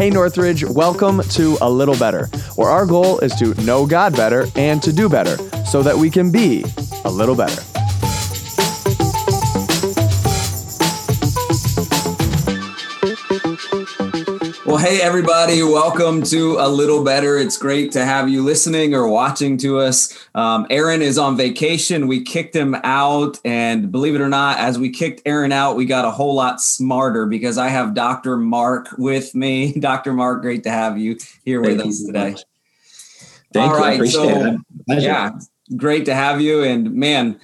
[0.00, 2.24] Hey Northridge, welcome to A Little Better,
[2.56, 6.08] where our goal is to know God better and to do better so that we
[6.08, 6.64] can be
[7.04, 7.69] a little better.
[14.80, 17.36] Hey, everybody, welcome to A Little Better.
[17.36, 20.26] It's great to have you listening or watching to us.
[20.34, 22.06] Um, Aaron is on vacation.
[22.06, 23.38] We kicked him out.
[23.44, 26.62] And believe it or not, as we kicked Aaron out, we got a whole lot
[26.62, 28.38] smarter because I have Dr.
[28.38, 29.72] Mark with me.
[29.78, 30.14] Dr.
[30.14, 32.36] Mark, great to have you here Thank with us today.
[33.52, 33.84] Thank All you.
[33.84, 35.02] Right, I appreciate so, it.
[35.02, 35.32] Yeah,
[35.76, 36.62] great to have you.
[36.62, 37.38] And man,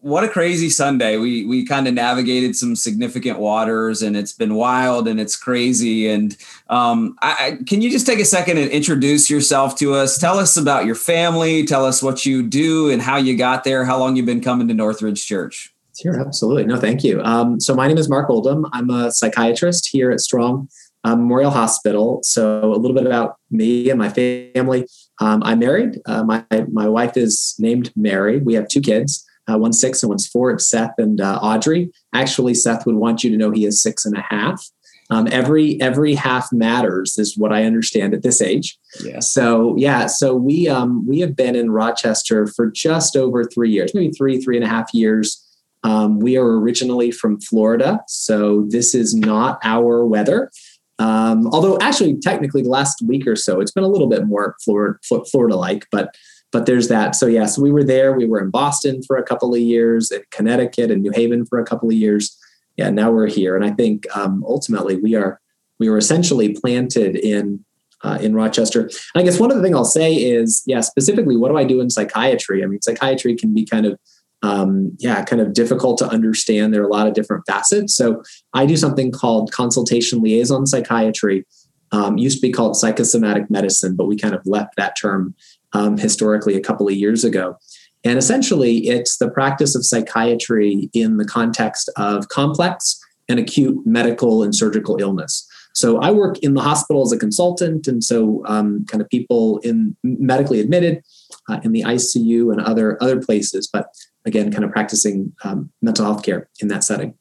[0.00, 1.16] what a crazy Sunday.
[1.16, 6.08] We we kind of navigated some significant waters, and it's been wild and it's crazy.
[6.08, 6.36] And
[6.68, 10.18] um, I, I, can you just take a second and introduce yourself to us?
[10.18, 11.64] Tell us about your family.
[11.64, 13.84] Tell us what you do and how you got there.
[13.84, 15.72] How long you've been coming to Northridge Church?
[16.00, 16.64] Sure, absolutely.
[16.64, 17.22] No, thank you.
[17.22, 18.66] Um, so my name is Mark Oldham.
[18.72, 20.68] I'm a psychiatrist here at Strong
[21.04, 22.20] um, Memorial Hospital.
[22.22, 24.86] So a little bit about me and my family.
[25.20, 26.00] Um, I'm married.
[26.06, 28.38] Uh, my my wife is named Mary.
[28.38, 29.24] We have two kids.
[29.52, 30.50] Uh, one's six and one's four.
[30.50, 31.90] It's Seth and uh, Audrey.
[32.14, 34.64] Actually, Seth would want you to know he is six and a half.
[35.10, 38.78] Um, every every half matters is what I understand at this age.
[39.04, 39.20] Yeah.
[39.20, 43.94] So yeah, so we um, we have been in Rochester for just over three years,
[43.94, 45.38] maybe three three and a half years.
[45.84, 50.50] Um, we are originally from Florida, so this is not our weather.
[50.98, 54.56] Um, although actually, technically, the last week or so, it's been a little bit more
[54.64, 54.98] Florida
[55.30, 56.14] Florida like, but
[56.52, 57.16] but there's that.
[57.16, 58.12] So yeah, so we were there.
[58.12, 61.58] We were in Boston for a couple of years, in Connecticut and New Haven for
[61.58, 62.36] a couple of years.
[62.76, 65.40] Yeah, now we're here, and I think um, ultimately we are
[65.78, 67.64] we were essentially planted in
[68.02, 68.82] uh, in Rochester.
[68.82, 71.80] And I guess one other thing I'll say is, yeah, specifically, what do I do
[71.80, 72.62] in psychiatry?
[72.62, 73.98] I mean, psychiatry can be kind of
[74.42, 76.74] um, yeah, kind of difficult to understand.
[76.74, 77.94] There are a lot of different facets.
[77.94, 78.22] So
[78.52, 81.46] I do something called consultation liaison psychiatry.
[81.92, 85.34] Um, used to be called psychosomatic medicine, but we kind of left that term
[85.72, 87.56] um, historically a couple of years ago.
[88.04, 94.42] And essentially, it's the practice of psychiatry in the context of complex and acute medical
[94.42, 95.46] and surgical illness.
[95.74, 99.58] So I work in the hospital as a consultant, and so um, kind of people
[99.58, 101.02] in medically admitted
[101.48, 103.86] uh, in the ICU and other other places, but
[104.24, 107.14] again, kind of practicing um, mental health care in that setting.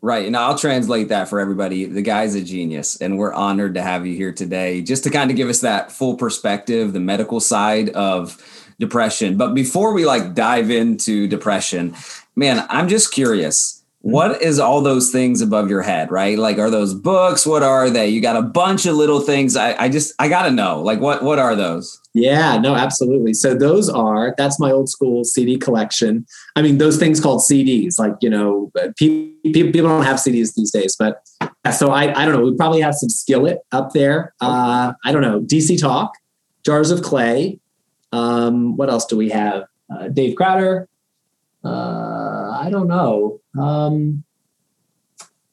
[0.00, 0.26] Right.
[0.26, 1.84] And I'll translate that for everybody.
[1.84, 5.30] The guy's a genius, and we're honored to have you here today just to kind
[5.30, 8.40] of give us that full perspective, the medical side of
[8.78, 9.36] depression.
[9.36, 11.96] But before we like dive into depression,
[12.36, 16.70] man, I'm just curious what is all those things above your head right like are
[16.70, 20.14] those books what are they you got a bunch of little things i, I just
[20.20, 23.34] i gotta know like what what are those yeah no absolutely.
[23.34, 26.26] So those are that's my old school cd collection.
[26.56, 30.70] I mean those things called cds like you know people, people don't have cds these
[30.70, 31.22] days but
[31.72, 34.34] so i i don't know we probably have some skillet up there.
[34.40, 36.12] Uh i don't know dc talk
[36.64, 37.58] jars of clay
[38.12, 39.64] um what else do we have?
[39.90, 40.88] Uh, dave crowder
[41.64, 43.40] uh, I don't know.
[43.58, 44.24] Um,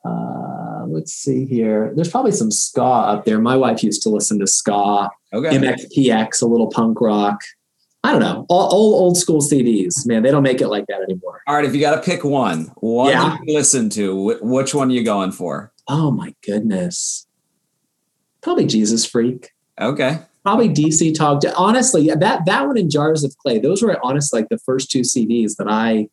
[0.03, 0.54] uh,
[0.95, 1.91] let's see here.
[1.95, 3.39] There's probably some ska up there.
[3.39, 5.49] My wife used to listen to ska, okay.
[5.49, 7.41] MXPX, a little punk rock.
[8.03, 8.45] I don't know.
[8.49, 10.23] All, old old school CDs, man.
[10.23, 11.41] They don't make it like that anymore.
[11.47, 13.37] All right, if you got to pick one, one yeah.
[13.43, 15.73] you listen to, which one are you going for?
[15.87, 17.27] Oh my goodness,
[18.41, 19.51] probably Jesus Freak.
[19.79, 21.41] Okay probably DC Talk.
[21.57, 23.57] Honestly, that that one in Jars of Clay.
[23.57, 26.07] Those were honestly like the first two CDs that I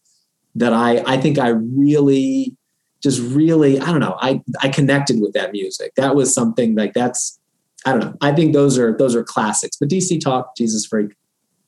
[0.54, 2.56] that I I think I really
[3.02, 5.94] just really I don't know I I connected with that music.
[5.96, 7.38] That was something like that's
[7.84, 8.14] I don't know.
[8.20, 9.76] I think those are those are classics.
[9.76, 11.16] But DC Talk, Jesus Freak,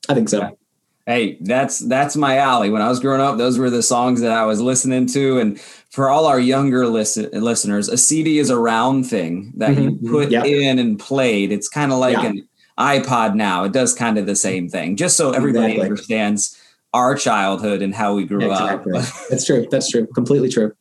[0.09, 0.57] I think so.
[1.05, 2.71] Hey, that's that's my alley.
[2.71, 5.39] When I was growing up, those were the songs that I was listening to.
[5.39, 5.59] And
[5.91, 9.81] for all our younger listen, listeners, a CD is a round thing that mm-hmm.
[9.81, 10.11] you mm-hmm.
[10.11, 10.45] put yep.
[10.45, 11.51] in and played.
[11.51, 12.25] It's kind of like yeah.
[12.25, 12.47] an
[12.79, 13.65] iPod now.
[13.65, 15.89] It does kind of the same thing, just so everybody exactly.
[15.89, 16.61] understands
[16.93, 18.97] our childhood and how we grew exactly.
[18.97, 19.05] up.
[19.29, 19.67] That's true.
[19.69, 20.07] That's true.
[20.07, 20.73] Completely true.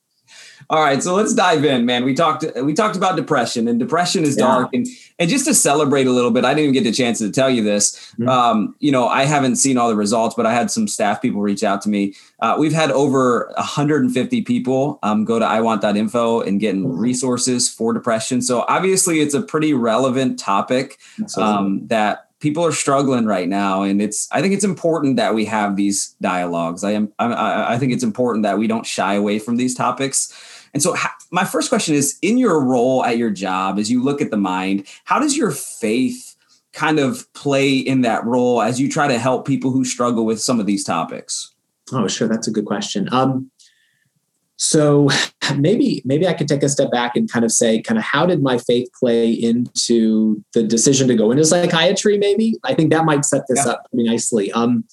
[0.71, 2.05] All right, so let's dive in, man.
[2.05, 4.45] We talked we talked about depression, and depression is yeah.
[4.45, 4.71] dark.
[4.73, 4.87] And
[5.19, 7.51] and just to celebrate a little bit, I didn't even get the chance to tell
[7.51, 7.97] you this.
[8.13, 8.29] Mm-hmm.
[8.29, 11.41] Um, you know, I haven't seen all the results, but I had some staff people
[11.41, 12.15] reach out to me.
[12.41, 16.99] Uh, we've had over 150 people um, go to iwant.info and getting mm-hmm.
[16.99, 18.43] resources for depression.
[18.43, 20.99] So obviously, it's a pretty relevant topic
[21.37, 25.47] um, that people are struggling right now and it's i think it's important that we
[25.47, 29.39] have these dialogues i am I, I, think it's important that we don't shy away
[29.39, 30.31] from these topics
[30.75, 30.97] and so,
[31.31, 34.37] my first question is in your role at your job, as you look at the
[34.37, 36.35] mind, how does your faith
[36.73, 40.41] kind of play in that role as you try to help people who struggle with
[40.41, 41.55] some of these topics?
[41.93, 42.27] Oh, sure.
[42.27, 43.09] That's a good question.
[43.13, 43.51] Um,
[44.57, 45.09] so
[45.57, 48.27] maybe maybe I could take a step back and kind of say, kind of how
[48.27, 52.19] did my faith play into the decision to go into psychiatry?
[52.19, 53.73] Maybe I think that might set this yeah.
[53.73, 54.51] up pretty nicely.
[54.53, 54.85] Um,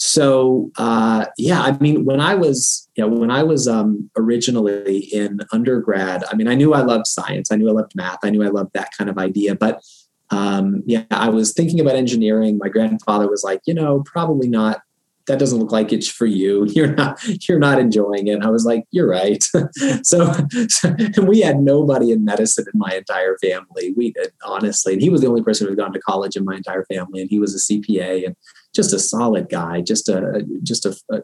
[0.00, 5.00] so uh, yeah, I mean, when I was you know when I was um, originally
[5.12, 8.30] in undergrad, I mean, I knew I loved science, I knew I loved math, I
[8.30, 9.82] knew I loved that kind of idea, but
[10.30, 12.56] um, yeah, I was thinking about engineering.
[12.56, 14.80] My grandfather was like, you know, probably not
[15.26, 16.66] that doesn't look like it's for you.
[16.74, 18.42] You're not you're not enjoying it.
[18.42, 19.42] I was like, you're right.
[20.02, 20.32] so,
[20.68, 23.92] so and we had nobody in medicine in my entire family.
[23.96, 26.44] We did honestly, and he was the only person who had gone to college in
[26.44, 28.36] my entire family, and he was a CPA and
[28.74, 31.22] just a solid guy, just a just a, a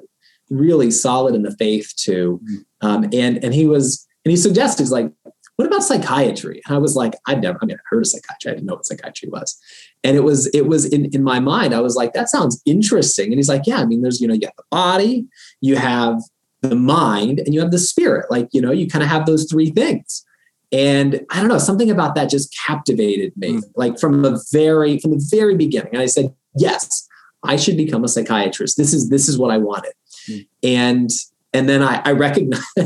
[0.50, 2.40] really solid in the faith too.
[2.44, 2.86] Mm-hmm.
[2.86, 5.12] Um, and and he was and he suggested he's like,
[5.56, 6.60] what about psychiatry?
[6.66, 8.50] And I was like, I'd never, I mean, I heard of psychiatry.
[8.50, 9.58] I didn't know what psychiatry was.
[10.04, 13.26] And it was, it was in, in my mind, I was like, that sounds interesting.
[13.26, 15.26] And he's like, yeah, I mean, there's, you know, you have the body,
[15.62, 16.20] you have
[16.60, 18.30] the mind, and you have the spirit.
[18.30, 20.24] Like, you know, you kind of have those three things.
[20.72, 23.62] And I don't know, something about that just captivated me, mm.
[23.76, 25.94] like from the very, from the very beginning.
[25.94, 27.05] And I said, yes,
[27.44, 28.76] I should become a psychiatrist.
[28.76, 29.92] This is, this is what I wanted.
[30.28, 30.46] Mm.
[30.62, 31.10] And
[31.56, 32.82] and then I, I recognized I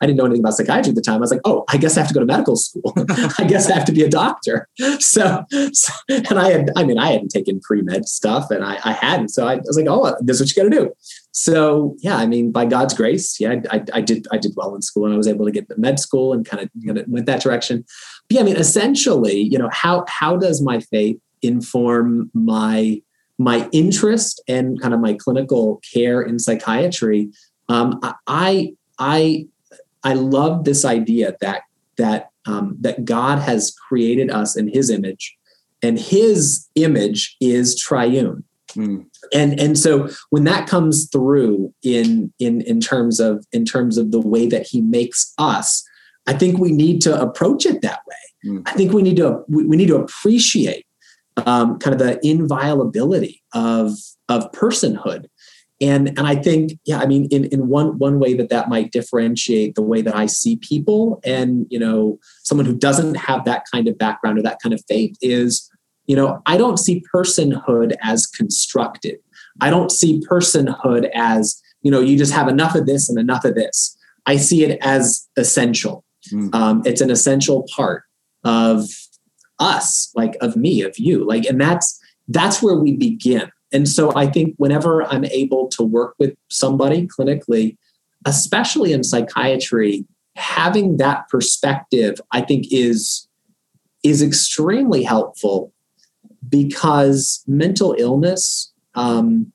[0.00, 1.16] didn't know anything about psychiatry at the time.
[1.16, 2.92] I was like, oh, I guess I have to go to medical school.
[3.38, 4.68] I guess I have to be a doctor.
[5.00, 8.78] So, so, and I had, I mean, I hadn't taken pre med stuff, and I,
[8.84, 9.30] I hadn't.
[9.30, 10.92] So I, was like, oh, this is what you got to do.
[11.32, 14.82] So yeah, I mean, by God's grace, yeah, I, I, did I did well in
[14.82, 17.02] school, and I was able to get to med school and kind of you know,
[17.08, 17.84] went that direction.
[18.28, 23.00] But yeah, I mean, essentially, you know, how how does my faith inform my
[23.40, 27.30] my interest and kind of my clinical care in psychiatry?
[27.70, 29.46] Um, I I
[30.04, 31.62] I love this idea that
[31.96, 35.36] that um, that God has created us in His image,
[35.82, 38.44] and His image is triune.
[38.76, 39.06] Mm.
[39.32, 44.10] And and so when that comes through in in in terms of in terms of
[44.10, 45.82] the way that He makes us,
[46.26, 48.50] I think we need to approach it that way.
[48.52, 48.62] Mm.
[48.66, 50.84] I think we need to we, we need to appreciate
[51.38, 53.92] um, kind of the inviolability of
[54.28, 55.26] of personhood.
[55.82, 58.92] And and i think yeah i mean in in one one way that that might
[58.92, 63.64] differentiate the way that i see people and you know someone who doesn't have that
[63.72, 65.70] kind of background or that kind of faith is
[66.04, 69.16] you know i don't see personhood as constructed
[69.62, 73.44] i don't see personhood as you know you just have enough of this and enough
[73.44, 73.96] of this.
[74.26, 76.04] I see it as essential.
[76.30, 76.54] Mm.
[76.54, 78.02] um, it's an essential part
[78.44, 78.84] of
[79.60, 83.50] us like of me of you like and that's that's where we begin.
[83.72, 87.76] And so I think whenever I'm able to work with somebody clinically,
[88.24, 93.28] especially in psychiatry, having that perspective, I think is
[94.02, 95.72] is extremely helpful
[96.48, 99.52] because mental illness, um,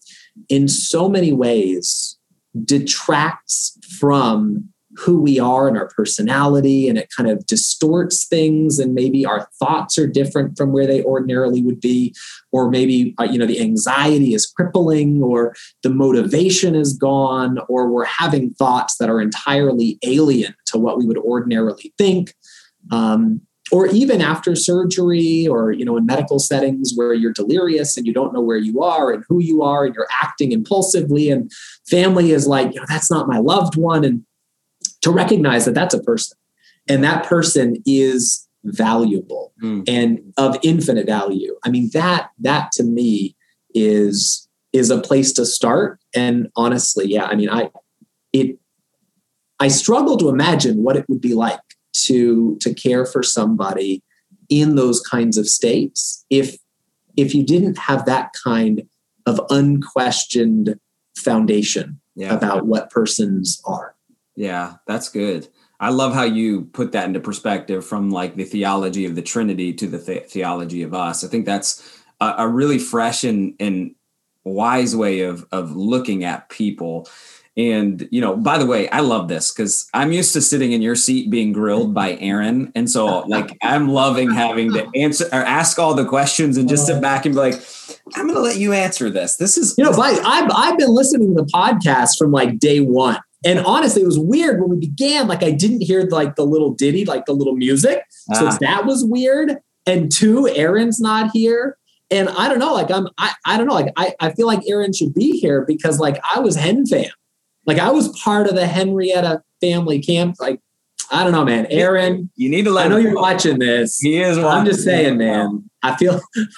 [0.50, 2.18] in so many ways,
[2.64, 8.94] detracts from who we are and our personality and it kind of distorts things and
[8.94, 12.14] maybe our thoughts are different from where they ordinarily would be
[12.52, 15.54] or maybe uh, you know the anxiety is crippling or
[15.84, 21.06] the motivation is gone or we're having thoughts that are entirely alien to what we
[21.06, 22.34] would ordinarily think.
[22.92, 28.06] Um, or even after surgery or you know in medical settings where you're delirious and
[28.06, 31.52] you don't know where you are and who you are and you're acting impulsively and
[31.90, 34.24] family is like you know that's not my loved one and
[35.06, 36.36] to recognize that that's a person
[36.90, 39.88] and that person is valuable mm.
[39.88, 43.36] and of infinite value i mean that that to me
[43.76, 47.70] is is a place to start and honestly yeah i mean i
[48.34, 48.58] it
[49.60, 51.60] i struggle to imagine what it would be like
[51.94, 54.02] to to care for somebody
[54.50, 56.58] in those kinds of states if
[57.16, 58.82] if you didn't have that kind
[59.28, 60.80] of unquestioned
[61.16, 62.34] foundation yeah.
[62.34, 63.95] about what persons are
[64.36, 65.48] yeah, that's good.
[65.80, 69.74] I love how you put that into perspective from like the theology of the Trinity
[69.74, 71.24] to the, the- theology of us.
[71.24, 73.96] I think that's a, a really fresh and, and
[74.46, 77.08] wise way of of looking at people.
[77.58, 80.82] And you know, by the way, I love this because I'm used to sitting in
[80.82, 85.40] your seat being grilled by Aaron, and so like I'm loving having to answer or
[85.40, 87.66] ask all the questions and just sit back and be like,
[88.16, 89.38] I'm going to let you answer this.
[89.38, 93.20] This is you know, I've I've been listening to the podcast from like day one,
[93.46, 95.28] and honestly, it was weird when we began.
[95.28, 98.02] Like I didn't hear like the little ditty, like the little music.
[98.34, 98.58] So ah.
[98.60, 99.58] that was weird.
[99.86, 101.78] And two, Aaron's not here.
[102.10, 104.62] And I don't know, like I'm I, I don't know, like I, I feel like
[104.68, 107.10] Aaron should be here because like I was Hen fan.
[107.66, 110.36] Like I was part of the Henrietta family camp.
[110.40, 110.60] Like
[111.12, 111.68] I don't know, man.
[111.70, 112.88] Aaron, you need to let.
[112.88, 114.00] I know you're watching this.
[114.00, 114.38] He is.
[114.38, 115.70] I'm just saying, man.
[115.86, 116.20] I feel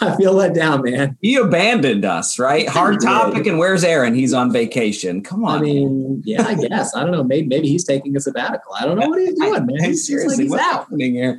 [0.00, 1.18] I feel let down, man.
[1.20, 2.66] He abandoned us, right?
[2.66, 3.46] Hard topic.
[3.46, 4.14] And where's Aaron?
[4.14, 5.22] He's on vacation.
[5.22, 5.58] Come on.
[5.58, 6.94] I mean, yeah, I guess.
[6.96, 7.24] I don't know.
[7.24, 8.72] Maybe maybe he's taking a sabbatical.
[8.74, 9.84] I don't know what he's doing, man.
[9.84, 10.84] He's seriously like he's out.
[10.84, 11.38] happening here?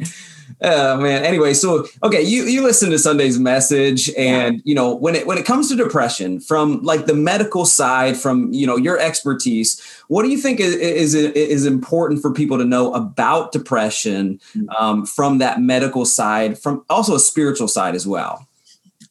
[0.66, 1.24] Oh man.
[1.26, 5.38] Anyway, so okay, you you listen to Sunday's message, and you know when it when
[5.38, 10.24] it comes to depression, from like the medical side, from you know your expertise, what
[10.24, 14.70] do you think is is, is important for people to know about depression hmm.
[14.70, 18.48] um, from that medical side, from also a spiritual side as well?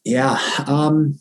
[0.05, 0.39] Yeah.
[0.67, 1.19] Um,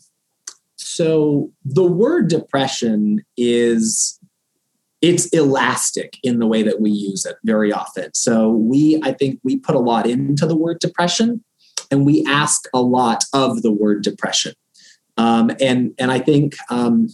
[0.76, 4.18] so the word depression is
[5.02, 8.14] it's elastic in the way that we use it very often.
[8.14, 11.44] So we, I think we put a lot into the word depression
[11.90, 14.54] and we ask a lot of the word depression.
[15.18, 17.08] Um, and, and I think um,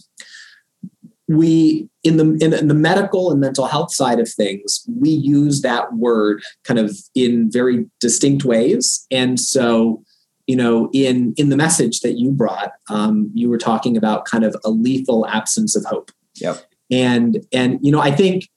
[1.27, 5.61] we, in the, in, in the medical and mental health side of things, we use
[5.63, 9.05] that word kind of in very distinct ways.
[9.09, 10.03] And so,
[10.45, 14.43] you know, in, in the message that you brought, um, you were talking about kind
[14.43, 16.11] of a lethal absence of hope.
[16.35, 18.47] Yep and and you know i think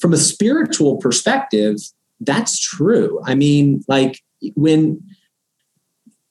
[0.00, 1.76] from a spiritual perspective
[2.20, 3.20] that's true.
[3.24, 4.20] I mean like
[4.56, 5.02] when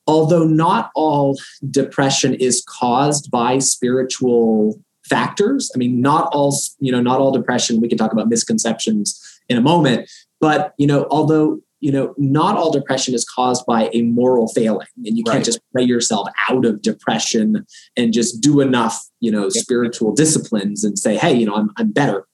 [0.06, 1.38] although not all
[1.70, 7.82] depression is caused by spiritual factors i mean not all you know not all depression
[7.82, 12.56] we can talk about misconceptions in a moment but you know although you know, not
[12.56, 16.64] all depression is caused by a moral failing, and you can't just pray yourself out
[16.64, 17.66] of depression
[17.98, 19.52] and just do enough, you know, yep.
[19.52, 22.26] spiritual disciplines and say, hey, you know, I'm I'm better.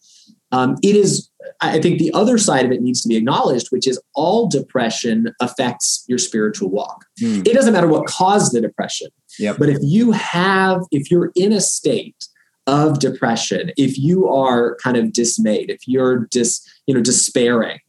[0.51, 3.87] Um, it is, I think, the other side of it needs to be acknowledged, which
[3.87, 7.05] is all depression affects your spiritual walk.
[7.19, 7.47] Mm.
[7.47, 9.07] It doesn't matter what caused the depression,
[9.39, 9.57] yep.
[9.57, 12.23] but if you have, if you're in a state
[12.67, 17.79] of depression, if you are kind of dismayed, if you're just, you know, despairing,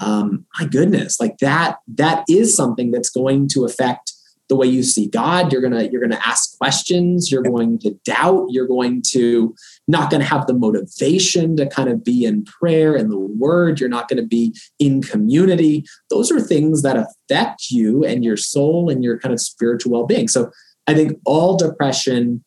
[0.00, 4.12] um, my goodness, like that, that is something that's going to affect
[4.48, 5.52] the way you see God.
[5.52, 9.54] You're gonna, you're gonna ask questions, you're going to doubt, you're going to
[9.86, 13.88] not gonna have the motivation to kind of be in prayer and the word, you're
[13.88, 15.84] not gonna be in community.
[16.08, 20.26] Those are things that affect you and your soul and your kind of spiritual well-being.
[20.26, 20.50] So
[20.86, 22.42] I think all depression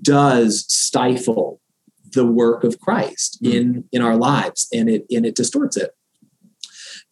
[0.00, 1.60] does stifle
[2.12, 3.52] the work of Christ mm.
[3.52, 5.90] in in our lives and it and it distorts it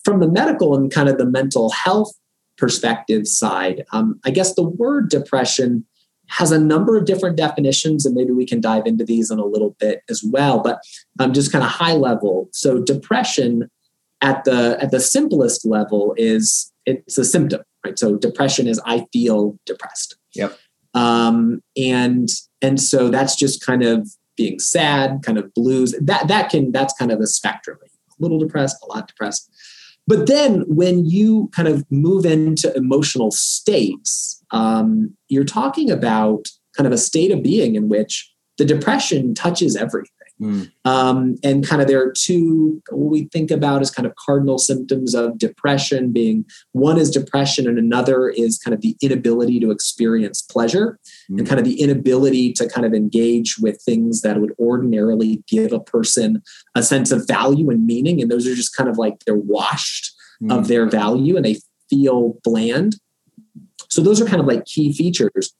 [0.04, 2.12] from the medical and kind of the mental health
[2.56, 5.86] perspective side, um, I guess the word depression
[6.28, 9.44] has a number of different definitions, and maybe we can dive into these in a
[9.44, 10.60] little bit as well.
[10.60, 10.80] But
[11.18, 12.48] um, just kind of high level.
[12.52, 13.68] So depression
[14.20, 17.98] at the at the simplest level is it's a symptom, right?
[17.98, 20.16] So depression is I feel depressed.
[20.34, 20.56] Yep.
[20.94, 22.28] Um, and
[22.62, 25.94] and so that's just kind of being sad, kind of blues.
[26.00, 27.78] That that can that's kind of a spectrum.
[27.82, 29.50] A little depressed, a lot depressed.
[30.06, 36.86] But then when you kind of move into emotional states, um, you're talking about kind
[36.86, 40.10] of a state of being in which the depression touches everything.
[40.40, 40.70] Mm.
[40.86, 44.58] Um, and kind of there are two what we think about as kind of cardinal
[44.58, 49.70] symptoms of depression being one is depression and another is kind of the inability to
[49.70, 50.98] experience pleasure
[51.30, 51.38] mm.
[51.38, 55.72] and kind of the inability to kind of engage with things that would ordinarily give
[55.72, 56.42] a person
[56.74, 60.10] a sense of value and meaning and those are just kind of like they're washed
[60.42, 60.50] mm.
[60.56, 61.58] of their value and they
[61.90, 62.96] feel bland
[63.90, 65.52] so those are kind of like key features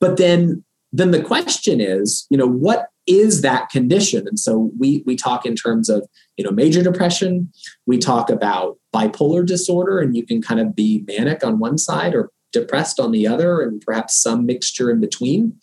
[0.00, 4.26] but then then the question is, you know, what is that condition?
[4.28, 6.06] And so we we talk in terms of,
[6.36, 7.52] you know, major depression,
[7.86, 12.14] we talk about bipolar disorder, and you can kind of be manic on one side
[12.14, 15.56] or depressed on the other, and perhaps some mixture in between.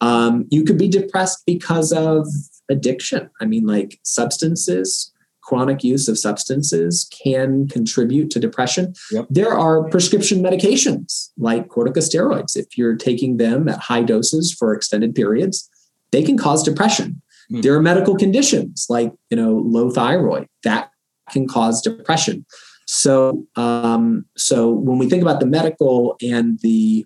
[0.00, 2.26] Um, you could be depressed because of
[2.70, 3.28] addiction.
[3.40, 8.92] I mean, like substances, chronic use of substances can contribute to depression.
[9.10, 9.26] Yep.
[9.30, 12.56] There are prescription medications like corticosteroids.
[12.56, 15.68] If you're taking them at high doses for extended periods,
[16.10, 17.20] they can cause depression.
[17.50, 17.62] Mm.
[17.62, 20.90] There are medical conditions like you know low thyroid that
[21.30, 22.44] can cause depression.
[22.86, 27.04] So um, so when we think about the medical and the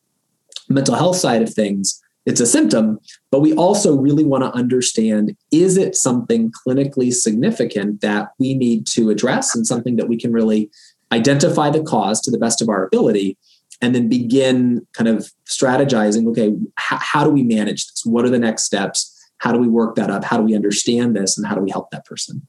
[0.69, 2.99] mental health side of things, it's a symptom,
[3.31, 8.87] but we also really want to understand is it something clinically significant that we need
[8.89, 10.71] to address and something that we can really
[11.11, 13.37] identify the cause to the best of our ability
[13.83, 18.07] and then begin kind of strategizing okay, h- how do we manage this?
[18.07, 19.09] What are the next steps?
[19.39, 20.25] How do we work that up?
[20.25, 21.37] How do we understand this?
[21.37, 22.47] And how do we help that person?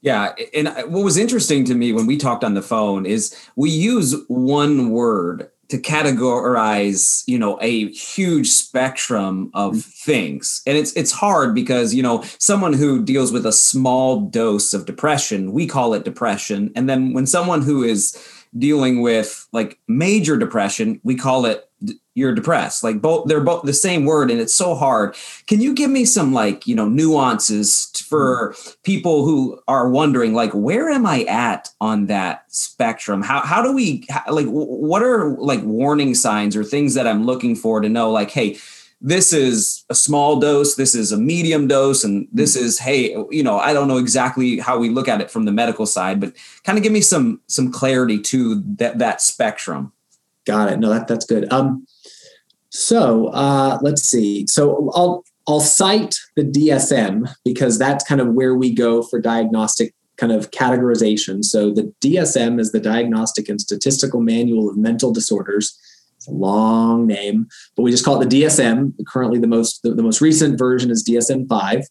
[0.00, 0.32] Yeah.
[0.54, 4.14] And what was interesting to me when we talked on the phone is we use
[4.28, 9.80] one word to categorize you know a huge spectrum of mm-hmm.
[9.80, 14.74] things and it's it's hard because you know someone who deals with a small dose
[14.74, 18.18] of depression we call it depression and then when someone who is
[18.58, 21.70] dealing with like major depression we call it
[22.14, 22.84] you're depressed.
[22.84, 25.16] Like both they're both the same word and it's so hard.
[25.46, 28.70] Can you give me some like you know nuances for mm-hmm.
[28.82, 33.22] people who are wondering like where am i at on that spectrum?
[33.22, 37.54] How how do we like what are like warning signs or things that i'm looking
[37.56, 38.58] for to know like hey
[39.00, 43.42] this is a small dose this is a medium dose and this is hey you
[43.42, 46.34] know i don't know exactly how we look at it from the medical side but
[46.64, 49.92] kind of give me some some clarity to that that spectrum
[50.44, 51.86] got it no that that's good um
[52.70, 54.46] so uh, let's see.
[54.46, 59.94] So I'll I'll cite the DSM because that's kind of where we go for diagnostic
[60.16, 61.44] kind of categorization.
[61.44, 65.78] So the DSM is the Diagnostic and Statistical Manual of Mental Disorders.
[66.20, 68.92] It's a long name, but we just call it the DSM.
[69.06, 71.84] Currently, the most the, the most recent version is DSM five,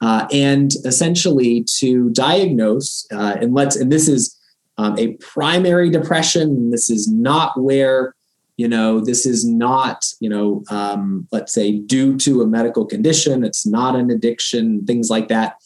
[0.00, 4.38] uh, and essentially to diagnose uh, and let's and this is
[4.78, 6.70] um, a primary depression.
[6.70, 8.14] This is not where
[8.56, 13.42] you know this is not you know um, let's say due to a medical condition
[13.42, 15.56] it's not an addiction things like that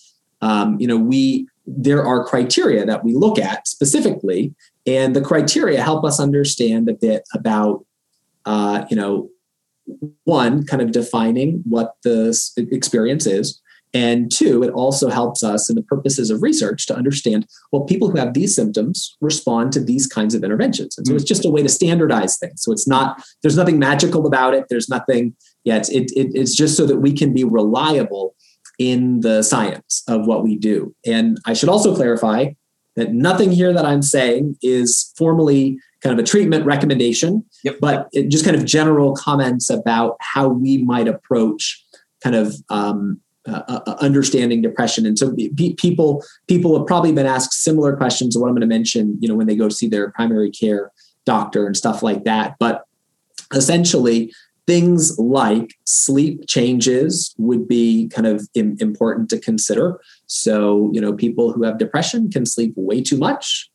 [0.41, 4.55] um, you know we there are criteria that we look at specifically
[4.87, 7.85] and the criteria help us understand a bit about
[8.49, 9.29] uh, you know
[10.25, 12.37] one kind of defining what the
[12.71, 13.61] experience is
[13.95, 18.11] and two, it also helps us in the purposes of research to understand well, people
[18.11, 20.99] who have these symptoms respond to these kinds of interventions.
[20.99, 22.63] And so it's just a way to standardize things.
[22.63, 24.67] So it's not, there's nothing magical about it.
[24.69, 28.35] There's nothing, yeah, it's, it, it, it's just so that we can be reliable
[28.79, 30.95] in the science of what we do.
[31.07, 32.51] And I should also clarify
[32.97, 37.77] that nothing here that I'm saying is formally kind of a treatment recommendation, yep.
[37.81, 41.85] but it, just kind of general comments about how we might approach
[42.23, 45.07] kind of um, uh, uh, uh, understanding depression.
[45.07, 48.67] And so people people have probably been asked similar questions of what I'm going to
[48.67, 50.93] mention, you know, when they go see their primary care
[51.25, 52.57] doctor and stuff like that.
[52.59, 52.85] But
[53.55, 54.33] essentially,
[54.67, 59.99] things like sleep changes would be kind of Im- important to consider.
[60.27, 63.68] So, you know, people who have depression can sleep way too much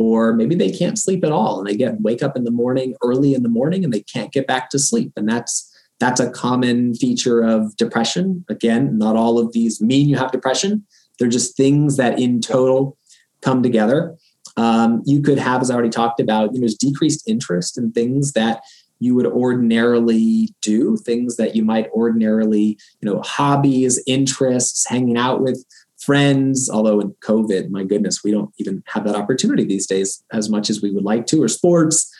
[0.00, 2.94] or maybe they can't sleep at all and they get wake up in the morning
[3.02, 6.30] early in the morning and they can't get back to sleep and that's that's a
[6.30, 8.42] common feature of depression.
[8.48, 10.86] Again, not all of these mean you have depression.
[11.18, 12.96] They're just things that in total
[13.42, 14.16] come together.
[14.56, 18.32] Um, you could have, as I already talked about, you know, decreased interest in things
[18.32, 18.62] that
[18.98, 25.42] you would ordinarily do, things that you might ordinarily, you know, hobbies, interests, hanging out
[25.42, 25.62] with
[26.00, 26.70] friends.
[26.72, 30.70] Although in COVID, my goodness, we don't even have that opportunity these days as much
[30.70, 32.12] as we would like to, or sports.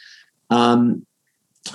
[0.51, 1.07] Um,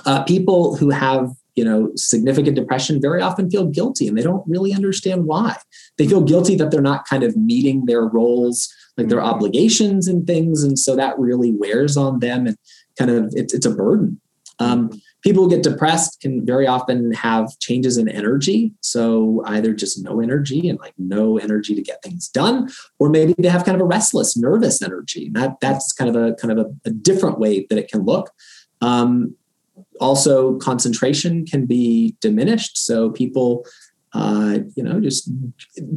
[0.04, 4.46] uh, people who have you know significant depression very often feel guilty and they don't
[4.46, 5.56] really understand why
[5.96, 9.34] they feel guilty that they're not kind of meeting their roles like their mm-hmm.
[9.34, 12.56] obligations and things and so that really wears on them and
[12.98, 14.20] kind of it's, it's a burden
[14.58, 14.98] um, mm-hmm.
[15.26, 18.72] People who get depressed can very often have changes in energy.
[18.80, 22.68] So either just no energy and like no energy to get things done
[23.00, 25.28] or maybe they have kind of a restless nervous energy.
[25.32, 28.30] That that's kind of a kind of a, a different way that it can look.
[28.80, 29.34] Um,
[29.98, 32.78] also concentration can be diminished.
[32.78, 33.66] So people
[34.12, 35.28] uh, you know just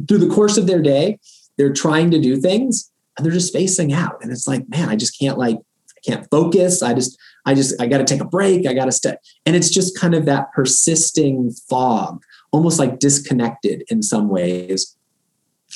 [0.08, 1.20] through the course of their day
[1.56, 4.16] they're trying to do things and they're just spacing out.
[4.22, 6.82] And it's like man i just can't like i can't focus.
[6.82, 9.56] I just i just i got to take a break i got to step and
[9.56, 12.22] it's just kind of that persisting fog
[12.52, 14.96] almost like disconnected in some ways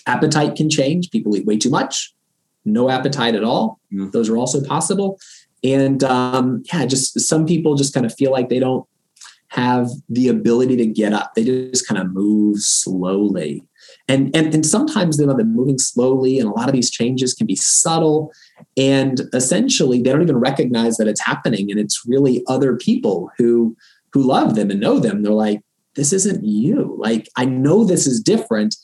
[0.06, 2.14] appetite can change people eat way too much
[2.64, 4.10] no appetite at all mm.
[4.12, 5.18] those are also possible
[5.64, 8.86] and um, yeah, just some people just kind of feel like they don't
[9.54, 11.34] have the ability to get up.
[11.34, 13.66] They just kind of move slowly.
[14.08, 17.56] And, and, and sometimes they're moving slowly, and a lot of these changes can be
[17.56, 18.32] subtle.
[18.76, 21.70] And essentially, they don't even recognize that it's happening.
[21.70, 23.76] And it's really other people who
[24.12, 25.22] who love them and know them.
[25.22, 25.60] They're like,
[25.96, 26.96] this isn't you.
[26.98, 28.76] Like, I know this is different,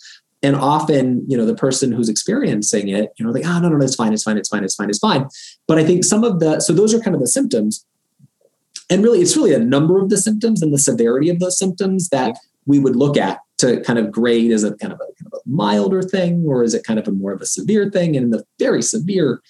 [0.42, 3.76] and often you know the person who's experiencing it you know like oh no no
[3.76, 5.28] no it's fine it's fine it's fine it's fine it's fine
[5.68, 7.84] but i think some of the so those are kind of the symptoms
[8.90, 12.08] and really it's really a number of the symptoms and the severity of those symptoms
[12.10, 15.32] that we would look at to kind of grade as it kind of a, kind
[15.32, 18.16] of a milder thing or is it kind of a more of a severe thing
[18.16, 19.40] and in the very severe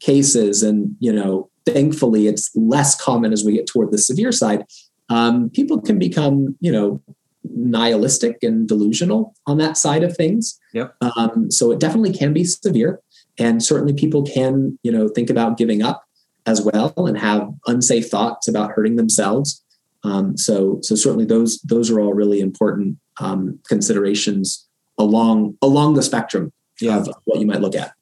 [0.00, 4.64] cases and you know thankfully it's less common as we get toward the severe side
[5.08, 7.02] um, people can become you know
[7.44, 10.58] nihilistic and delusional on that side of things.
[10.72, 10.94] Yep.
[11.00, 13.00] Um, so it definitely can be severe,
[13.38, 16.04] and certainly people can, you know, think about giving up.
[16.46, 19.62] As well and have unsafe thoughts about hurting themselves.
[20.02, 24.66] Um, so, so certainly those those are all really important um, considerations
[24.98, 26.98] along along the spectrum yeah.
[26.98, 27.92] of what you might look at.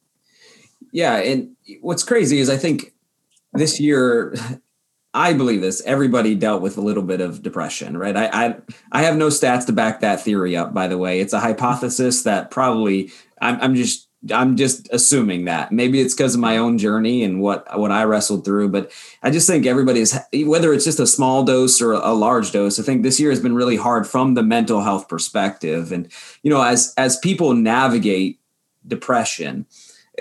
[0.93, 2.95] Yeah, and what's crazy is I think
[3.53, 4.35] this year
[5.15, 5.83] I believe this.
[5.85, 8.17] Everybody dealt with a little bit of depression, right?
[8.17, 8.57] I, I
[8.93, 10.75] I have no stats to back that theory up.
[10.75, 15.71] By the way, it's a hypothesis that probably I'm, I'm just I'm just assuming that
[15.71, 18.71] maybe it's because of my own journey and what what I wrestled through.
[18.71, 18.91] But
[19.23, 22.81] I just think everybody is whether it's just a small dose or a large dose.
[22.81, 25.93] I think this year has been really hard from the mental health perspective.
[25.93, 26.11] And
[26.43, 28.41] you know, as as people navigate
[28.87, 29.67] depression,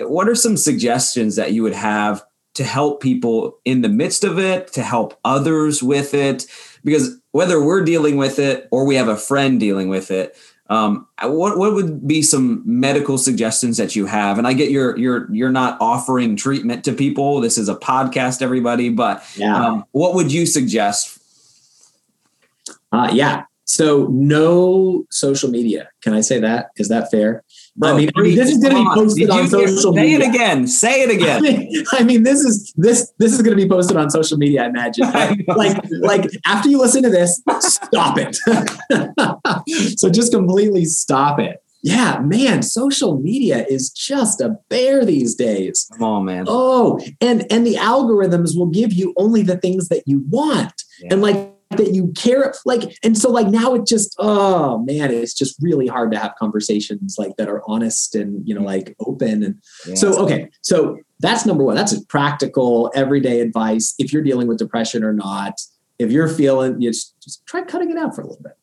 [0.00, 2.24] what are some suggestions that you would have
[2.58, 6.44] to help people in the midst of it, to help others with it.
[6.82, 10.36] Because whether we're dealing with it or we have a friend dealing with it,
[10.68, 14.36] um, what what would be some medical suggestions that you have?
[14.38, 17.40] And I get you're you're you're not offering treatment to people.
[17.40, 18.90] This is a podcast, everybody.
[18.90, 19.56] But yeah.
[19.56, 21.18] um, what would you suggest?
[22.92, 23.44] Uh, yeah.
[23.64, 25.88] So no social media.
[26.02, 26.70] Can I say that?
[26.76, 27.44] Is that fair?
[27.78, 30.18] Bro, I mean, I mean, this is going to be posted on social say media.
[30.18, 30.66] Say it again.
[30.66, 31.36] Say it again.
[31.46, 34.36] I mean, I mean, this is this this is going to be posted on social
[34.36, 34.64] media.
[34.64, 35.04] I imagine.
[35.06, 38.36] I like like after you listen to this, stop it.
[39.98, 41.62] so just completely stop it.
[41.80, 45.88] Yeah, man, social media is just a bear these days.
[45.92, 46.46] Come on, man.
[46.48, 50.82] Oh, and and the algorithms will give you only the things that you want.
[51.00, 51.10] Yeah.
[51.12, 55.34] And like that you care like and so like now it just oh man it's
[55.34, 59.42] just really hard to have conversations like that are honest and you know like open
[59.42, 59.94] and yeah.
[59.94, 64.58] so okay so that's number one that's a practical everyday advice if you're dealing with
[64.58, 65.60] depression or not
[65.98, 68.56] if you're feeling you just, just try cutting it out for a little bit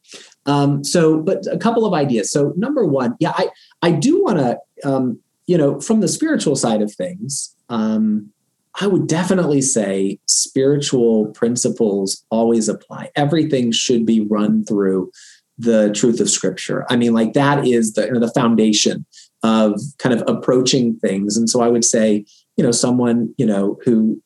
[0.47, 3.49] um, so but a couple of ideas so number one yeah i
[3.83, 8.31] i do want to um, you know from the spiritual side of things um,
[8.79, 13.11] I would definitely say spiritual principles always apply.
[13.15, 15.11] Everything should be run through
[15.57, 16.85] the truth of scripture.
[16.89, 19.05] I mean, like that is the, you know, the foundation
[19.43, 21.38] of kind of approaching things.
[21.38, 22.25] And so I would say,
[22.57, 24.21] you know, someone, you know, who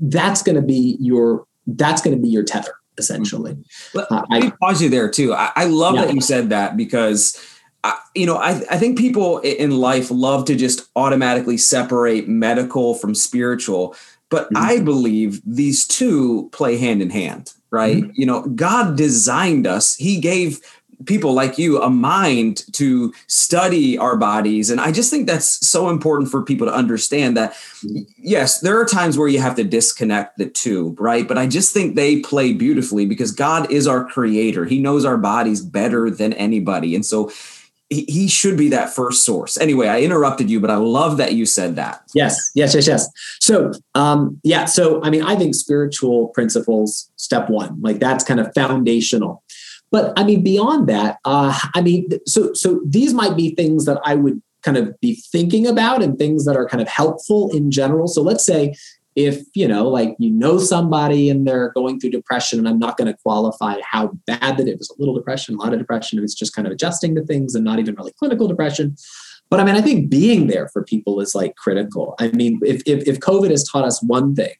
[0.00, 3.52] that's going to be your, that's going to be your tether essentially.
[3.52, 4.14] Mm-hmm.
[4.14, 5.34] Uh, Let me pause you there too.
[5.34, 6.06] I, I love yeah.
[6.06, 7.38] that you said that because
[8.14, 13.14] you know, I, I think people in life love to just automatically separate medical from
[13.14, 13.94] spiritual,
[14.28, 14.56] but mm-hmm.
[14.56, 18.02] I believe these two play hand in hand, right?
[18.02, 18.12] Mm-hmm.
[18.14, 20.60] You know, God designed us, He gave
[21.04, 25.90] people like you a mind to study our bodies and i just think that's so
[25.90, 27.98] important for people to understand that mm-hmm.
[28.16, 31.72] yes there are times where you have to disconnect the two right but i just
[31.72, 36.32] think they play beautifully because god is our creator he knows our bodies better than
[36.34, 37.30] anybody and so
[37.88, 39.56] he should be that first source.
[39.58, 42.02] Anyway, I interrupted you, but I love that you said that.
[42.14, 43.08] Yes, yes, yes, yes.
[43.40, 48.40] So, um, yeah, so I mean, I think spiritual principles, step one, like that's kind
[48.40, 49.44] of foundational.
[49.92, 54.00] But I mean, beyond that, uh, I mean, so so these might be things that
[54.04, 57.70] I would kind of be thinking about and things that are kind of helpful in
[57.70, 58.08] general.
[58.08, 58.74] So let's say
[59.16, 62.96] if you know like you know somebody and they're going through depression and i'm not
[62.96, 66.18] going to qualify how bad that it was a little depression a lot of depression
[66.18, 68.94] if it's just kind of adjusting to things and not even really clinical depression
[69.50, 72.82] but i mean i think being there for people is like critical i mean if
[72.86, 74.54] if, if covid has taught us one thing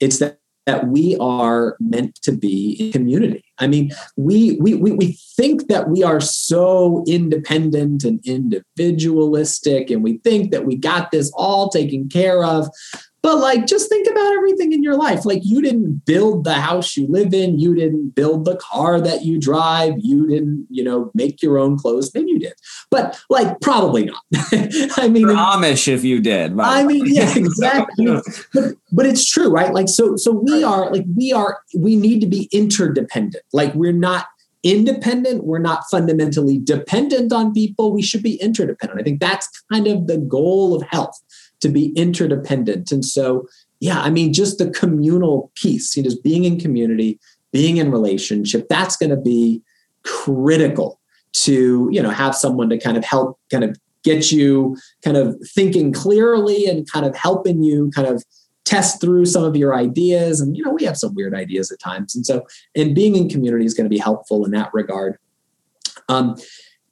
[0.00, 3.44] it's that that we are meant to be in community.
[3.58, 10.02] I mean, we, we we we think that we are so independent and individualistic, and
[10.02, 12.68] we think that we got this all taken care of.
[13.24, 15.24] But like, just think about everything in your life.
[15.24, 17.58] Like, you didn't build the house you live in.
[17.58, 19.94] You didn't build the car that you drive.
[19.96, 22.12] You didn't, you know, make your own clothes.
[22.14, 22.52] Maybe you did,
[22.90, 24.22] but like, probably not.
[24.98, 26.60] I mean, You're Amish if you did.
[26.60, 28.20] I mean, yeah, exactly.
[28.52, 29.72] but but it's true, right?
[29.72, 33.42] Like, so so we are like we are we need to be interdependent.
[33.54, 34.26] Like, we're not
[34.64, 35.44] independent.
[35.44, 37.90] We're not fundamentally dependent on people.
[37.90, 39.00] We should be interdependent.
[39.00, 41.18] I think that's kind of the goal of health
[41.64, 42.92] to be interdependent.
[42.92, 43.48] And so,
[43.80, 47.18] yeah, I mean, just the communal piece, you know, just being in community,
[47.52, 49.62] being in relationship, that's going to be
[50.04, 51.00] critical
[51.32, 55.36] to, you know, have someone to kind of help kind of get you kind of
[55.54, 58.22] thinking clearly and kind of helping you kind of
[58.64, 60.40] test through some of your ideas.
[60.40, 62.14] And, you know, we have some weird ideas at times.
[62.14, 62.46] And so,
[62.76, 65.18] and being in community is going to be helpful in that regard.
[66.08, 66.36] Um,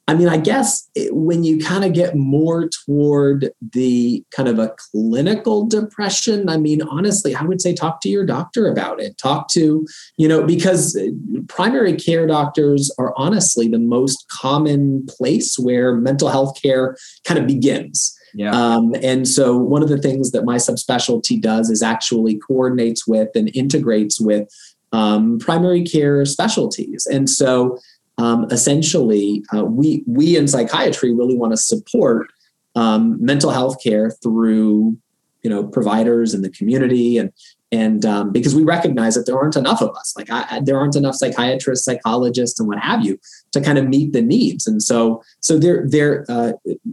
[0.08, 4.58] I mean, I guess it, when you kind of get more toward the kind of
[4.58, 9.16] a clinical depression, I mean, honestly, I would say talk to your doctor about it.
[9.16, 9.86] Talk to,
[10.16, 11.00] you know, because
[11.48, 17.46] primary care doctors are honestly the most common place where mental health care kind of
[17.46, 18.18] begins.
[18.34, 18.50] Yeah.
[18.50, 23.28] Um, and so one of the things that my subspecialty does is actually coordinates with
[23.34, 24.48] and integrates with
[24.92, 27.06] um, primary care specialties.
[27.10, 27.78] And so
[28.22, 32.28] um, essentially, uh, we we in psychiatry really want to support
[32.76, 34.96] um, mental health care through
[35.42, 37.32] you know providers in the community and
[37.72, 40.14] and um, because we recognize that there aren't enough of us.
[40.16, 43.18] Like I, there aren't enough psychiatrists psychologists and what have you
[43.50, 44.68] to kind of meet the needs.
[44.68, 46.52] And so so their their uh,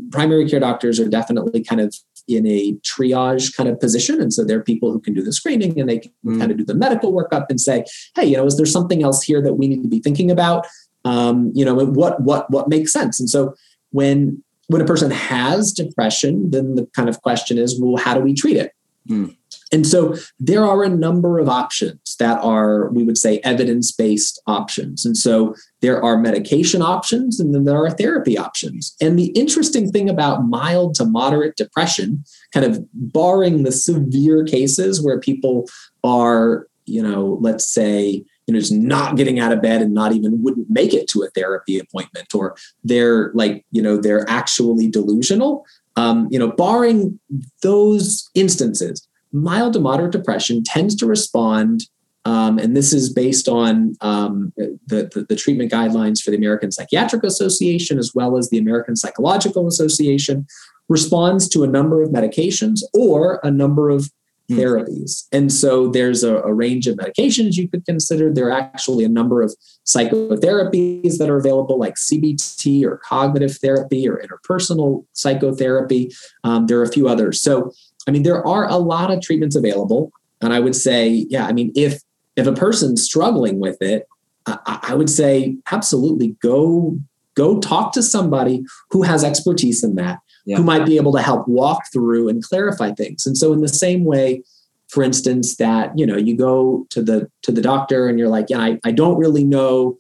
[0.10, 1.94] primary care doctors are definitely kind of
[2.28, 4.20] in a triage kind of position.
[4.20, 6.40] And so they're people who can do the screening and they can mm.
[6.40, 9.22] kind of do the medical workup and say hey you know is there something else
[9.22, 10.66] here that we need to be thinking about
[11.10, 13.54] um, you know what what what makes sense and so
[13.92, 18.20] when when a person has depression, then the kind of question is, well, how do
[18.20, 18.72] we treat it?
[19.10, 19.36] Mm.
[19.72, 24.40] And so there are a number of options that are, we would say, evidence based
[24.46, 25.06] options.
[25.06, 28.96] And so there are medication options and then there are therapy options.
[29.02, 35.04] And the interesting thing about mild to moderate depression, kind of barring the severe cases
[35.04, 35.68] where people
[36.04, 40.12] are, you know, let's say, you know, just not getting out of bed and not
[40.12, 44.88] even wouldn't make it to a therapy appointment, or they're like, you know, they're actually
[44.88, 45.64] delusional.
[45.96, 47.20] Um, you know, barring
[47.62, 51.84] those instances, mild to moderate depression tends to respond
[52.26, 56.70] um, and this is based on um, the, the, the, treatment guidelines for the American
[56.70, 60.46] Psychiatric Association as well as the American Psychological Association,
[60.90, 64.12] responds to a number of medications or a number of
[64.50, 64.58] Hmm.
[64.58, 65.28] therapies.
[65.32, 68.34] And so there's a, a, range of medications you could consider.
[68.34, 74.10] There are actually a number of psychotherapies that are available, like CBT or cognitive therapy
[74.10, 76.12] or interpersonal psychotherapy.
[76.44, 77.44] Um, there are a few others.
[77.44, 77.72] So,
[78.08, 80.12] I mean, there are a lot of treatments available.
[80.42, 82.02] And I would say, yeah, I mean, if
[82.36, 84.08] if a person's struggling with it,
[84.48, 86.98] I, I would say absolutely go
[87.36, 90.58] go talk to somebody who has expertise in that yeah.
[90.58, 93.26] who might be able to help walk through and clarify things.
[93.26, 94.44] And so in the same way,
[94.88, 98.48] for instance, that you know, you go to the to the doctor and you're like,
[98.50, 99.98] yeah, I, I don't really know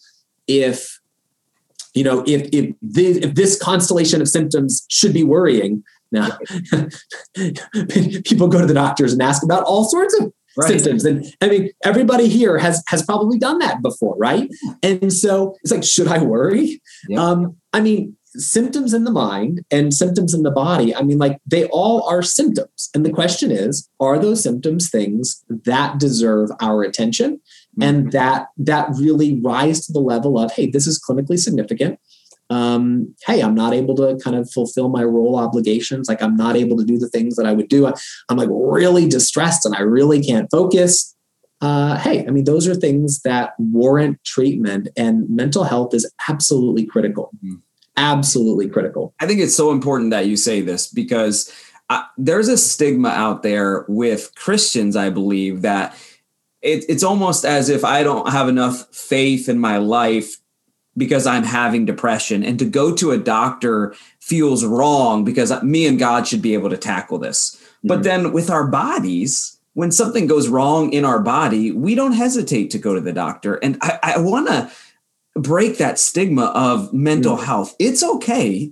[0.47, 0.99] if
[1.93, 5.84] you know if if this, if this constellation of symptoms should be worrying.
[6.12, 6.39] Now,
[8.25, 10.67] people go to the doctors and ask about all sorts of right.
[10.67, 11.06] symptoms.
[11.06, 14.49] And I mean, everybody here has has probably done that before, right?
[14.84, 16.82] And so it's like, should I worry?
[17.08, 17.23] Yeah.
[17.23, 21.39] Um, I mean, symptoms in the mind and symptoms in the body, I mean, like
[21.46, 22.89] they all are symptoms.
[22.94, 27.82] And the question is, are those symptoms things that deserve our attention mm-hmm.
[27.82, 32.00] and that that really rise to the level of, hey, this is clinically significant.
[32.52, 36.08] Um, hey, I'm not able to kind of fulfill my role obligations.
[36.08, 37.86] Like I'm not able to do the things that I would do.
[37.88, 41.15] I'm like really distressed and I really can't focus.
[41.62, 46.86] Uh, hey, I mean, those are things that warrant treatment, and mental health is absolutely
[46.86, 47.32] critical.
[47.44, 47.56] Mm-hmm
[47.97, 49.13] absolutely critical.
[49.19, 51.54] I think it's so important that you say this because
[51.89, 55.95] uh, there's a stigma out there with Christians, I believe, that
[56.62, 60.36] it, it's almost as if I don't have enough faith in my life
[60.97, 62.43] because I'm having depression.
[62.43, 66.69] And to go to a doctor feels wrong because me and God should be able
[66.69, 67.56] to tackle this.
[67.56, 67.88] Mm-hmm.
[67.88, 72.69] But then with our bodies, when something goes wrong in our body, we don't hesitate
[72.71, 73.56] to go to the doctor.
[73.56, 74.69] And I, I want to
[75.36, 77.44] break that stigma of mental mm.
[77.44, 77.76] health.
[77.80, 78.72] It's okay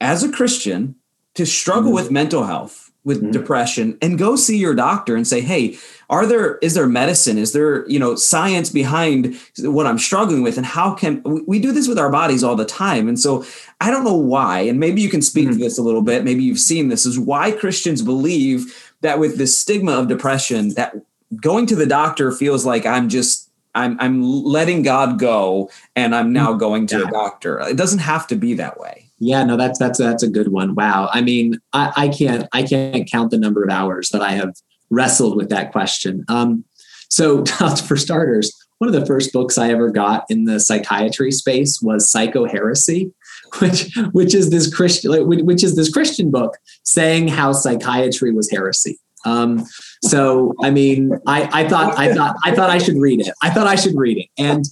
[0.00, 0.96] as a Christian
[1.34, 1.94] to struggle mm.
[1.94, 3.32] with mental health, with mm.
[3.32, 7.38] depression, and go see your doctor and say, "Hey, are there is there medicine?
[7.38, 10.56] Is there you know science behind what I'm struggling with?
[10.56, 13.44] And how can we do this with our bodies all the time?" And so
[13.80, 16.24] I don't know why, and maybe you can speak to this a little bit.
[16.24, 17.06] Maybe you've seen this.
[17.06, 20.94] Is why Christians believe that with this stigma of depression, that
[21.40, 23.39] going to the doctor feels like I'm just
[23.74, 27.08] I'm I'm letting God go and I'm now going to yeah.
[27.08, 27.60] a doctor.
[27.60, 29.10] It doesn't have to be that way.
[29.18, 30.74] Yeah, no, that's that's that's a good one.
[30.74, 31.08] Wow.
[31.12, 34.54] I mean, I, I can't I can't count the number of hours that I have
[34.90, 36.24] wrestled with that question.
[36.28, 36.64] Um,
[37.08, 37.44] so
[37.86, 42.10] for starters, one of the first books I ever got in the psychiatry space was
[42.10, 43.12] Psycho Heresy,
[43.58, 48.98] which which is this Christian which is this Christian book saying how psychiatry was heresy.
[49.26, 49.66] Um,
[50.02, 53.32] so I mean, I, I thought I thought I thought I should read it.
[53.42, 54.28] I thought I should read it.
[54.38, 54.64] And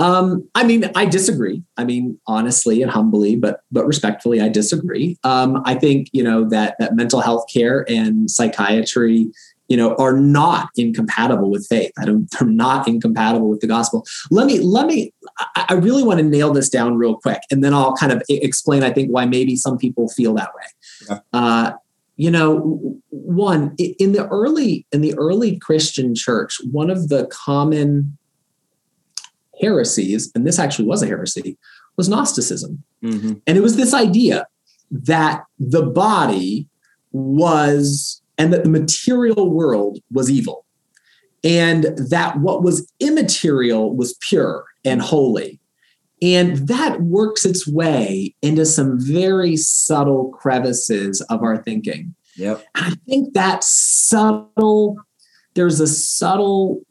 [0.00, 1.62] um, I mean, I disagree.
[1.76, 5.18] I mean, honestly and humbly, but but respectfully, I disagree.
[5.24, 9.30] Um, I think you know that that mental health care and psychiatry,
[9.68, 11.92] you know, are not incompatible with faith.
[11.98, 12.30] I don't.
[12.30, 14.06] They're not incompatible with the gospel.
[14.30, 15.12] Let me let me.
[15.38, 18.22] I, I really want to nail this down real quick, and then I'll kind of
[18.30, 18.82] explain.
[18.82, 21.10] I think why maybe some people feel that way.
[21.10, 21.18] Yeah.
[21.34, 21.72] Uh,
[22.20, 28.16] you know one in the early in the early christian church one of the common
[29.60, 31.56] heresies and this actually was a heresy
[31.96, 33.34] was gnosticism mm-hmm.
[33.46, 34.46] and it was this idea
[34.90, 36.68] that the body
[37.12, 40.64] was, and that the material world was evil,
[41.44, 45.59] and that what was immaterial was pure and holy.
[46.22, 52.14] And that works its way into some very subtle crevices of our thinking.
[52.36, 52.64] Yep.
[52.74, 54.96] I think that subtle,
[55.54, 56.82] there's a subtle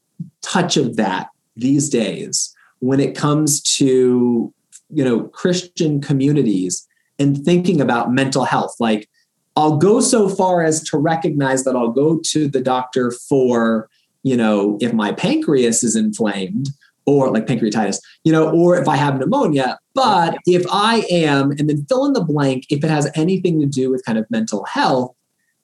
[0.41, 4.53] touch of that these days when it comes to
[4.89, 6.87] you know Christian communities
[7.19, 8.75] and thinking about mental health.
[8.79, 9.09] Like
[9.55, 13.89] I'll go so far as to recognize that I'll go to the doctor for,
[14.23, 16.69] you know, if my pancreas is inflamed
[17.09, 19.77] or like pancreatitis, you know, or if I have pneumonia.
[19.93, 23.65] But if I am, and then fill in the blank, if it has anything to
[23.65, 25.15] do with kind of mental health,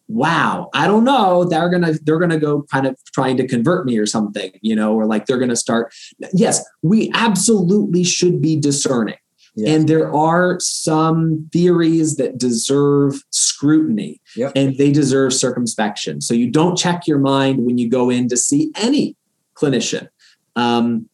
[0.07, 3.97] wow, I don't know, they're gonna they're gonna go kind of trying to convert me
[3.97, 5.93] or something, you know, or like they're gonna start.
[6.33, 9.17] Yes, we absolutely should be discerning.
[9.55, 9.69] Yes.
[9.69, 14.51] And there are some theories that deserve scrutiny yep.
[14.53, 16.19] and they deserve circumspection.
[16.19, 19.15] So you don't check your mind when you go in to see any
[19.55, 20.09] clinician.
[20.57, 21.09] Um,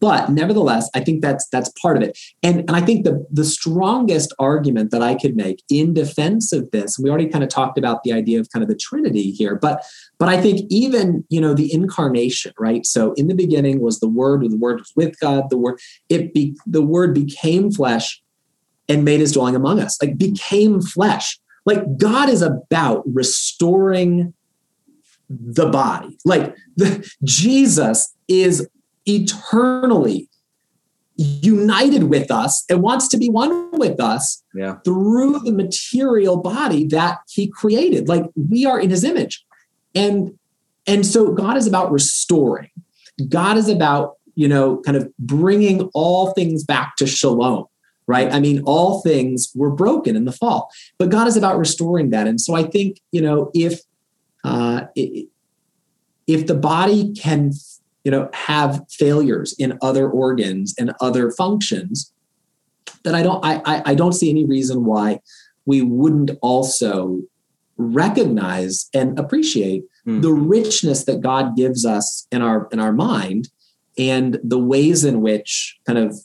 [0.00, 2.18] but nevertheless i think that's that's part of it.
[2.42, 6.70] And, and i think the the strongest argument that i could make in defense of
[6.70, 9.54] this we already kind of talked about the idea of kind of the trinity here
[9.54, 9.84] but
[10.18, 12.84] but i think even you know the incarnation right?
[12.86, 16.32] So in the beginning was the word the word was with god the word it
[16.34, 18.22] be the word became flesh
[18.88, 21.38] and made his dwelling among us like became flesh.
[21.64, 24.34] Like god is about restoring
[25.28, 26.18] the body.
[26.24, 28.66] Like the jesus is
[29.08, 30.28] eternally
[31.18, 34.76] united with us and wants to be one with us yeah.
[34.84, 38.08] through the material body that he created.
[38.08, 39.44] Like we are in his image.
[39.94, 40.38] And
[40.86, 42.70] and so god is about restoring.
[43.28, 47.66] God is about you know kind of bringing all things back to shalom
[48.06, 48.32] right?
[48.32, 52.28] I mean all things were broken in the fall but god is about restoring that.
[52.28, 53.80] And so i think you know if
[54.44, 54.82] uh
[56.28, 57.50] if the body can
[58.08, 62.10] you know have failures in other organs and other functions
[63.04, 65.20] that i don't i i don't see any reason why
[65.66, 67.20] we wouldn't also
[67.76, 70.22] recognize and appreciate mm.
[70.22, 73.50] the richness that god gives us in our in our mind
[73.98, 76.18] and the ways in which kind of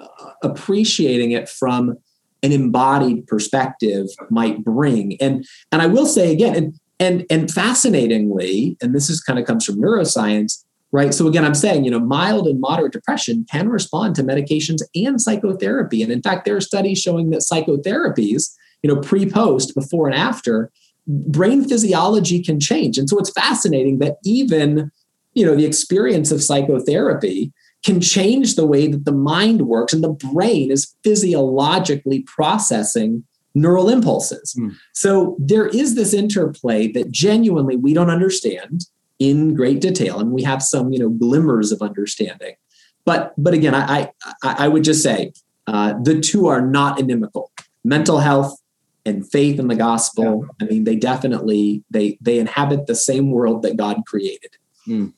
[0.00, 1.98] uh, appreciating it from
[2.44, 8.76] an embodied perspective might bring and and i will say again and and and fascinatingly
[8.80, 11.12] and this is kind of comes from neuroscience right?
[11.12, 15.20] So again, I'm saying, you know, mild and moderate depression can respond to medications and
[15.20, 16.02] psychotherapy.
[16.02, 20.70] And in fact, there are studies showing that psychotherapies, you know, pre-post, before and after,
[21.06, 22.98] brain physiology can change.
[22.98, 24.90] And so it's fascinating that even,
[25.34, 27.52] you know, the experience of psychotherapy
[27.84, 33.24] can change the way that the mind works and the brain is physiologically processing
[33.54, 34.54] neural impulses.
[34.58, 34.74] Mm.
[34.94, 38.82] So there is this interplay that genuinely we don't understand
[39.18, 42.54] in great detail, and we have some you know glimmers of understanding.
[43.04, 45.32] But but again, I I, I would just say
[45.66, 47.52] uh, the two are not inimical.
[47.84, 48.60] Mental health
[49.04, 50.46] and faith in the gospel.
[50.60, 50.66] Yeah.
[50.66, 54.56] I mean, they definitely they they inhabit the same world that God created.
[54.86, 55.12] Mm.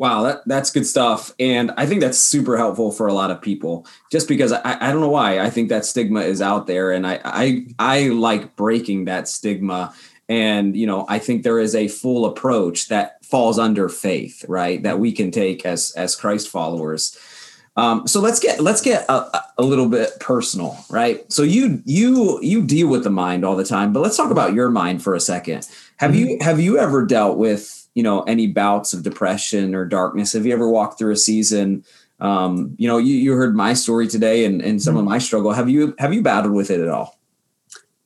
[0.00, 1.34] Wow, that, that's good stuff.
[1.38, 4.90] And I think that's super helpful for a lot of people just because I, I
[4.90, 5.40] don't know why.
[5.40, 9.92] I think that stigma is out there and I, I I like breaking that stigma
[10.30, 14.82] and you know i think there is a full approach that falls under faith right?
[14.82, 17.16] That we can take as as christ followers.
[17.76, 21.24] Um, so let's get let's get a, a, little bit personal right?
[21.32, 24.52] So you you you deal with the mind all the time but let's talk about
[24.52, 25.68] your mind for a second.
[25.98, 26.30] Have mm-hmm.
[26.30, 30.32] you have you ever dealt with you know any bouts of depression or darkness?
[30.32, 31.84] Have you ever walked through a season?
[32.18, 34.98] Um, you know you, you heard my story today and, and some mm-hmm.
[34.98, 35.52] of my struggle.
[35.52, 37.19] Have you have you battled with it at all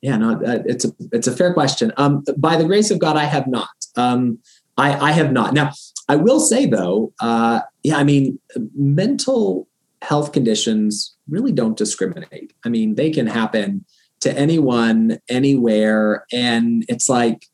[0.05, 1.91] yeah, no, it's a it's a fair question.
[1.97, 3.67] Um, by the grace of God, I have not.
[3.95, 4.37] Um,
[4.77, 5.55] I, I have not.
[5.55, 5.71] Now,
[6.07, 8.39] I will say though, uh, yeah, I mean,
[8.75, 9.67] mental
[10.03, 12.53] health conditions really don't discriminate.
[12.63, 13.83] I mean, they can happen
[14.19, 17.47] to anyone, anywhere, and it's like,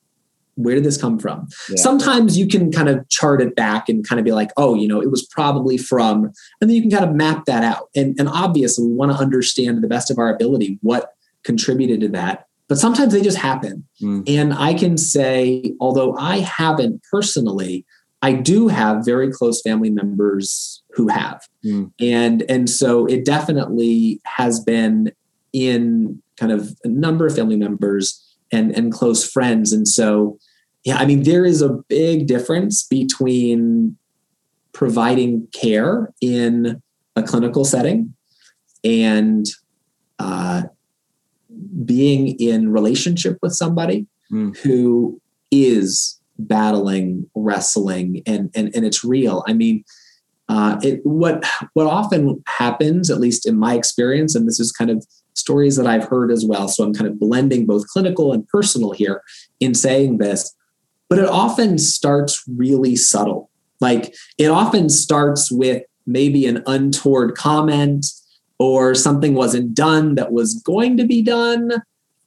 [0.56, 1.48] where did this come from?
[1.70, 1.82] Yeah.
[1.82, 4.90] Sometimes you can kind of chart it back and kind of be like, oh, you
[4.90, 6.26] know, it was probably from,
[6.60, 7.88] and then you can kind of map that out.
[7.96, 12.02] And, and obviously, we want to understand to the best of our ability what contributed
[12.02, 12.46] to that.
[12.68, 13.86] But sometimes they just happen.
[14.02, 14.24] Mm.
[14.28, 17.86] And I can say, although I haven't personally,
[18.22, 21.42] I do have very close family members who have.
[21.66, 21.92] Mm.
[22.00, 25.12] And and so it definitely has been
[25.54, 29.74] in kind of a number of family members and and close friends.
[29.74, 30.38] And so
[30.84, 33.98] yeah, I mean there is a big difference between
[34.74, 36.82] providing care in
[37.16, 38.14] a clinical setting
[38.84, 39.46] and
[40.20, 40.64] uh,
[41.86, 44.56] being in relationship with somebody mm.
[44.58, 45.22] who
[45.52, 49.44] is battling, wrestling, and and and it's real.
[49.48, 49.84] I mean,
[50.50, 54.90] uh, it what what often happens, at least in my experience, and this is kind
[54.90, 56.68] of stories that I've heard as well.
[56.68, 59.22] So I'm kind of blending both clinical and personal here
[59.60, 60.54] in saying this,
[61.10, 63.50] but it often starts really subtle.
[63.80, 68.06] Like it often starts with maybe an untoward comment
[68.62, 71.72] or something wasn't done that was going to be done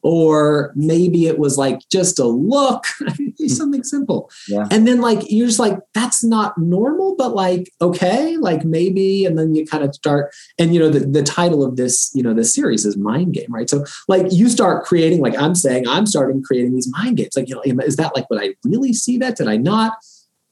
[0.02, 2.84] or maybe it was like just a look.
[3.36, 3.48] Hmm.
[3.48, 4.30] something simple.
[4.48, 4.68] Yeah.
[4.70, 9.36] and then like you're just like that's not normal but like okay like maybe and
[9.36, 12.32] then you kind of start and you know the, the title of this you know
[12.32, 13.68] this series is mind game right?
[13.68, 17.36] So like you start creating like i'm saying i'm starting creating these mind games.
[17.36, 19.36] Like you know is that like what i really see that?
[19.36, 19.92] Did i not?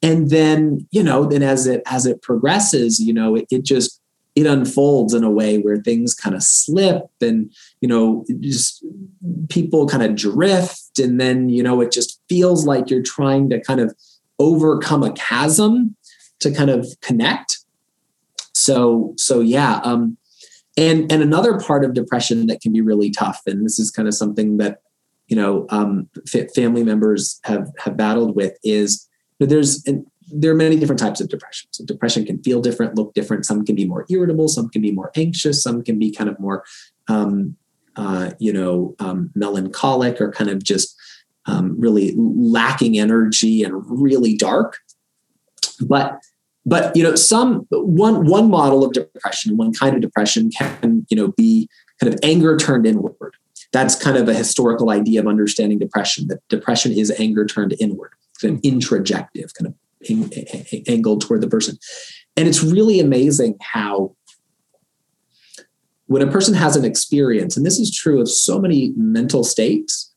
[0.03, 4.01] And then you know then as it as it progresses you know it, it just
[4.35, 8.85] it unfolds in a way where things kind of slip and you know just
[9.49, 13.61] people kind of drift and then you know it just feels like you're trying to
[13.61, 13.95] kind of
[14.39, 15.95] overcome a chasm
[16.41, 17.59] to kind of connect.
[18.55, 20.16] So so yeah um
[20.76, 24.09] and and another part of depression that can be really tough and this is kind
[24.09, 24.78] of something that
[25.28, 26.09] you know um,
[26.55, 29.09] family members have have battled with is
[29.41, 31.68] there's an, there are many different types of depression.
[31.73, 33.47] So depression can feel different, look different.
[33.47, 36.39] Some can be more irritable, some can be more anxious, some can be kind of
[36.39, 36.64] more,
[37.09, 37.57] um,
[37.97, 40.97] uh, you know, um, melancholic or kind of just
[41.47, 44.79] um, really lacking energy and really dark.
[45.81, 46.18] But
[46.64, 51.16] but you know, some one one model of depression, one kind of depression can you
[51.16, 51.68] know be
[52.01, 53.35] kind of anger turned inward.
[53.73, 56.29] That's kind of a historical idea of understanding depression.
[56.29, 59.75] That depression is anger turned inward, kind of introjective, kind of
[60.88, 61.76] angled toward the person.
[62.36, 64.14] And it's really amazing how
[66.07, 70.12] when a person has an experience, and this is true of so many mental states,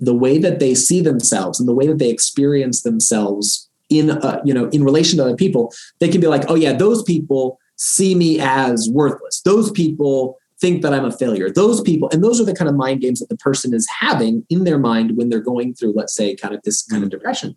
[0.00, 4.40] the way that they see themselves and the way that they experience themselves in uh,
[4.44, 7.58] you know in relation to other people, they can be like, oh yeah, those people
[7.76, 9.40] see me as worthless.
[9.44, 11.50] Those people think that I'm a failure.
[11.50, 14.44] Those people, and those are the kind of mind games that the person is having
[14.50, 17.56] in their mind when they're going through, let's say, kind of this kind of depression.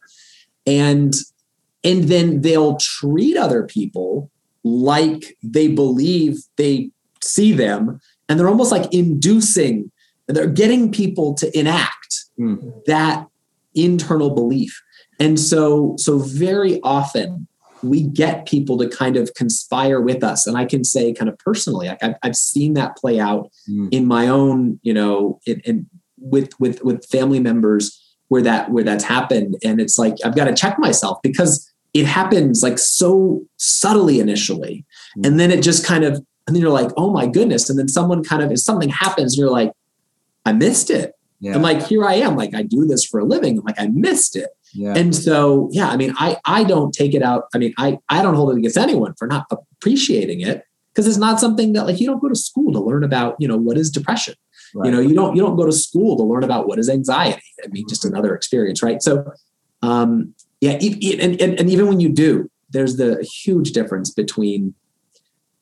[0.68, 1.14] And
[1.84, 4.30] and then they'll treat other people
[4.64, 6.92] like they believe they
[7.24, 9.92] see them and they're almost like inducing
[10.28, 12.86] they're getting people to enact mm.
[12.86, 13.28] that
[13.74, 14.82] internal belief
[15.20, 17.48] and so so very often
[17.84, 21.38] we get people to kind of conspire with us and i can say kind of
[21.40, 23.88] personally like i've, I've seen that play out mm.
[23.92, 28.84] in my own you know in, in with with with family members where that where
[28.84, 33.42] that's happened and it's like i've got to check myself because it happens like so
[33.58, 34.86] subtly initially.
[35.18, 35.26] Mm-hmm.
[35.26, 36.16] And then it just kind of,
[36.48, 37.70] and then you're like, oh my goodness.
[37.70, 39.72] And then someone kind of, if something happens, you're like,
[40.46, 41.14] I missed it.
[41.40, 41.56] Yeah.
[41.56, 42.36] I'm like, here I am.
[42.36, 43.58] Like, I do this for a living.
[43.58, 44.50] I'm like, I missed it.
[44.74, 44.94] Yeah.
[44.96, 47.46] And so, yeah, I mean, I, I don't take it out.
[47.54, 50.64] I mean, I, I don't hold it against anyone for not appreciating it
[50.94, 53.48] because it's not something that like, you don't go to school to learn about, you
[53.48, 54.36] know, what is depression.
[54.74, 54.86] Right.
[54.86, 57.42] You know, you don't, you don't go to school to learn about what is anxiety.
[57.64, 58.14] I mean, just mm-hmm.
[58.14, 58.82] another experience.
[58.82, 59.02] Right.
[59.02, 59.32] So,
[59.82, 64.74] um, yeah, and, and, and even when you do, there's the huge difference between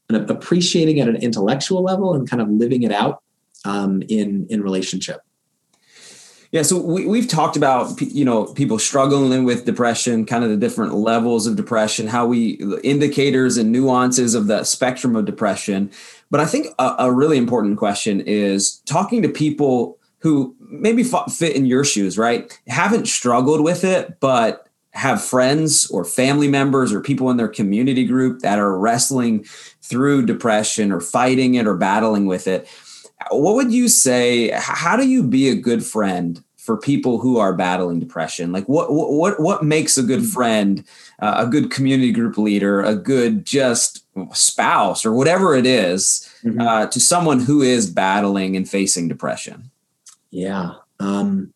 [0.10, 3.22] appreciating at an intellectual level and kind of living it out
[3.66, 5.22] um, in in relationship.
[6.52, 10.58] Yeah, so we, we've talked about you know people struggling with depression, kind of the
[10.58, 15.92] different levels of depression, how we indicators and nuances of the spectrum of depression.
[16.32, 21.56] But I think a, a really important question is talking to people who maybe fit
[21.56, 22.60] in your shoes, right?
[22.68, 24.69] Haven't struggled with it, but
[25.00, 29.44] have friends or family members or people in their community group that are wrestling
[29.82, 32.68] through depression or fighting it or battling with it
[33.32, 37.52] what would you say how do you be a good friend for people who are
[37.54, 38.52] battling depression?
[38.52, 40.84] Like what what what makes a good friend
[41.20, 46.62] uh, a good community group leader a good just spouse or whatever it is, mm-hmm.
[46.62, 49.72] uh, to someone who is battling and facing depression?
[50.30, 51.52] Yeah um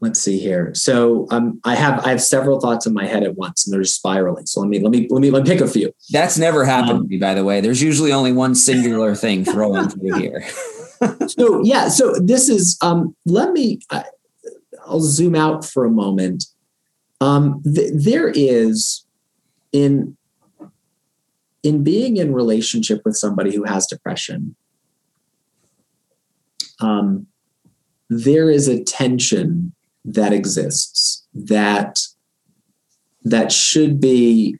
[0.00, 0.72] let's see here.
[0.74, 3.84] So um, I have I have several thoughts in my head at once, and they're
[3.84, 4.46] spiraling.
[4.46, 5.92] So let me let me let me let me pick a few.
[6.10, 7.60] That's never happened um, to me, by the way.
[7.60, 10.44] There's usually only one singular thing throwing through here.
[11.26, 14.04] so yeah, so this is um, let me I,
[14.86, 16.44] will zoom out for a moment.
[17.20, 19.04] Um, th- there is
[19.72, 20.16] in
[21.64, 24.54] in being in relationship with somebody who has depression.
[26.80, 27.26] Um,
[28.08, 29.74] there is a tension
[30.14, 32.00] that exists that
[33.24, 34.56] that should be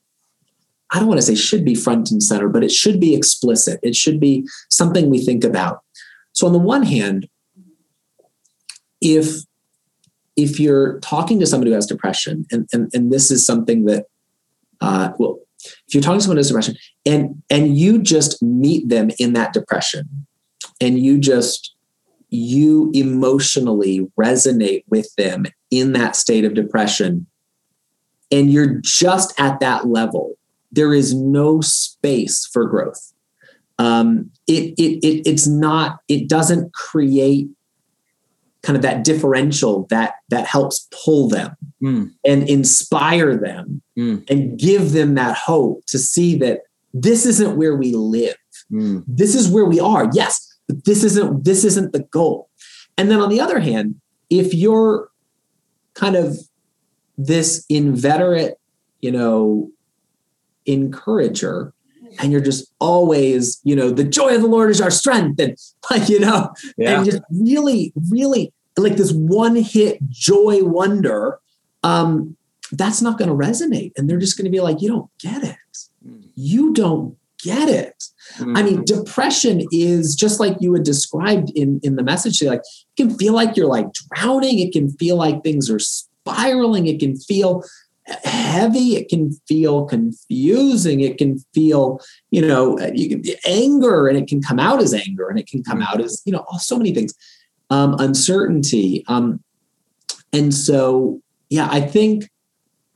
[0.90, 3.78] I don't want to say should be front and center, but it should be explicit.
[3.82, 5.82] It should be something we think about.
[6.32, 7.28] So on the one hand,
[9.00, 9.42] if
[10.36, 14.06] if you're talking to somebody who has depression, and and, and this is something that
[14.80, 15.40] uh, well,
[15.86, 19.34] if you're talking to someone who has depression and and you just meet them in
[19.34, 20.26] that depression
[20.80, 21.74] and you just
[22.30, 27.26] you emotionally resonate with them in that state of depression
[28.30, 30.36] and you're just at that level
[30.70, 33.12] there is no space for growth
[33.78, 37.48] um, it, it, it it's not it doesn't create
[38.62, 42.10] kind of that differential that that helps pull them mm.
[42.26, 44.28] and inspire them mm.
[44.28, 46.62] and give them that hope to see that
[46.92, 48.36] this isn't where we live
[48.70, 49.02] mm.
[49.06, 52.48] this is where we are yes but this isn't this isn't the goal
[52.96, 54.00] and then on the other hand
[54.30, 55.10] if you're
[55.94, 56.38] kind of
[57.16, 58.54] this inveterate
[59.00, 59.70] you know
[60.66, 61.72] encourager
[62.18, 65.56] and you're just always, you know, the joy of the Lord is our strength, and
[65.90, 66.96] like, you know, yeah.
[66.96, 71.40] and just really, really like this one hit joy wonder.
[71.82, 72.36] Um,
[72.72, 75.42] that's not going to resonate, and they're just going to be like, you don't get
[75.42, 75.56] it.
[76.34, 78.04] You don't get it.
[78.36, 78.56] Mm-hmm.
[78.56, 79.02] I mean, mm-hmm.
[79.02, 82.42] depression is just like you had described in in the message.
[82.42, 84.58] Like, it can feel like you're like drowning.
[84.58, 86.86] It can feel like things are spiraling.
[86.86, 87.64] It can feel
[88.24, 92.00] heavy it can feel confusing it can feel
[92.30, 95.62] you know you can anger and it can come out as anger and it can
[95.62, 97.12] come out as you know so many things
[97.70, 99.42] um, uncertainty um,
[100.32, 101.20] and so
[101.50, 102.30] yeah i think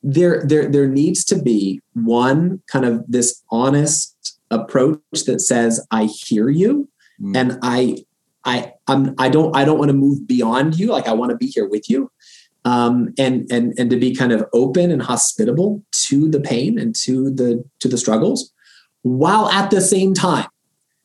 [0.03, 6.05] there there there needs to be one kind of this honest approach that says i
[6.05, 6.89] hear you
[7.21, 7.37] mm.
[7.37, 7.97] and i
[8.45, 11.37] i i'm i don't i don't want to move beyond you like i want to
[11.37, 12.11] be here with you
[12.65, 16.95] um, and and and to be kind of open and hospitable to the pain and
[16.97, 18.53] to the to the struggles,
[19.03, 20.47] while at the same time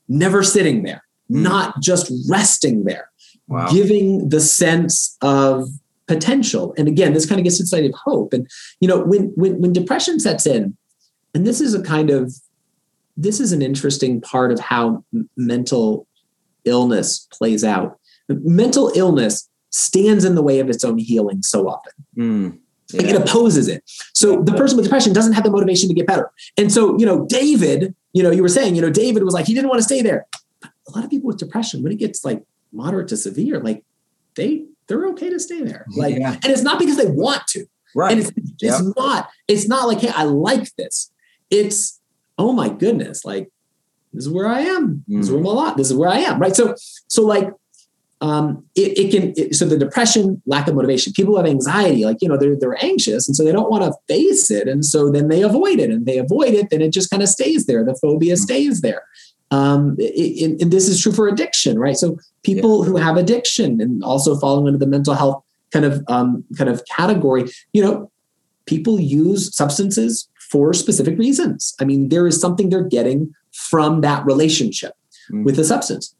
[0.08, 1.42] never sitting there, mm.
[1.42, 3.10] not just resting there,
[3.48, 3.68] wow.
[3.72, 5.68] giving the sense of
[6.08, 6.74] potential.
[6.78, 8.34] And again, this kind of gets inside of hope.
[8.34, 8.48] And
[8.80, 10.78] you know, when when when depression sets in,
[11.34, 12.36] and this is a kind of
[13.18, 15.04] this is an interesting part of how
[15.36, 16.08] mental
[16.64, 18.00] illness plays out.
[18.30, 21.94] Mental illness stands in the way of its own healing so often.
[22.16, 22.60] Mm,
[22.94, 23.02] yeah.
[23.02, 23.84] It opposes it.
[24.14, 26.32] So the person with depression doesn't have the motivation to get better.
[26.58, 29.46] And so, you know, David, you know, you were saying, you know, David was like,
[29.46, 30.28] he didn't want to stay there.
[30.62, 33.84] But a lot of people with depression, when it gets like moderate to severe, like
[34.36, 35.86] they they're okay to stay there.
[35.96, 36.34] Like, yeah.
[36.34, 37.66] and it's not because they want to.
[37.94, 38.12] Right.
[38.12, 38.94] And it's, it's yep.
[38.96, 41.12] not, it's not like, hey, I like this.
[41.50, 41.97] It's,
[42.38, 43.50] oh my goodness, like
[44.14, 45.04] this is where I am.
[45.10, 45.18] Mm.
[45.18, 45.78] This is where I'm a lot.
[45.78, 46.40] This is where I am.
[46.40, 46.56] Right.
[46.56, 46.76] So,
[47.08, 47.50] so like
[48.22, 52.18] um, it, it can it, so the depression lack of motivation people have anxiety like
[52.22, 55.12] you know they're, they're anxious and so they don't want to face it and so
[55.12, 57.84] then they avoid it and they avoid it then it just kind of stays there
[57.86, 58.42] the phobia mm-hmm.
[58.42, 59.04] stays there
[59.52, 62.90] um, it, and this is true for addiction right so people yeah.
[62.90, 66.84] who have addiction and also falling into the mental health kind of um, kind of
[66.86, 68.10] category you know
[68.66, 74.26] people use substances for specific reasons i mean there is something they're getting from that
[74.26, 74.94] relationship
[75.32, 75.44] mm-hmm.
[75.44, 76.16] with the substance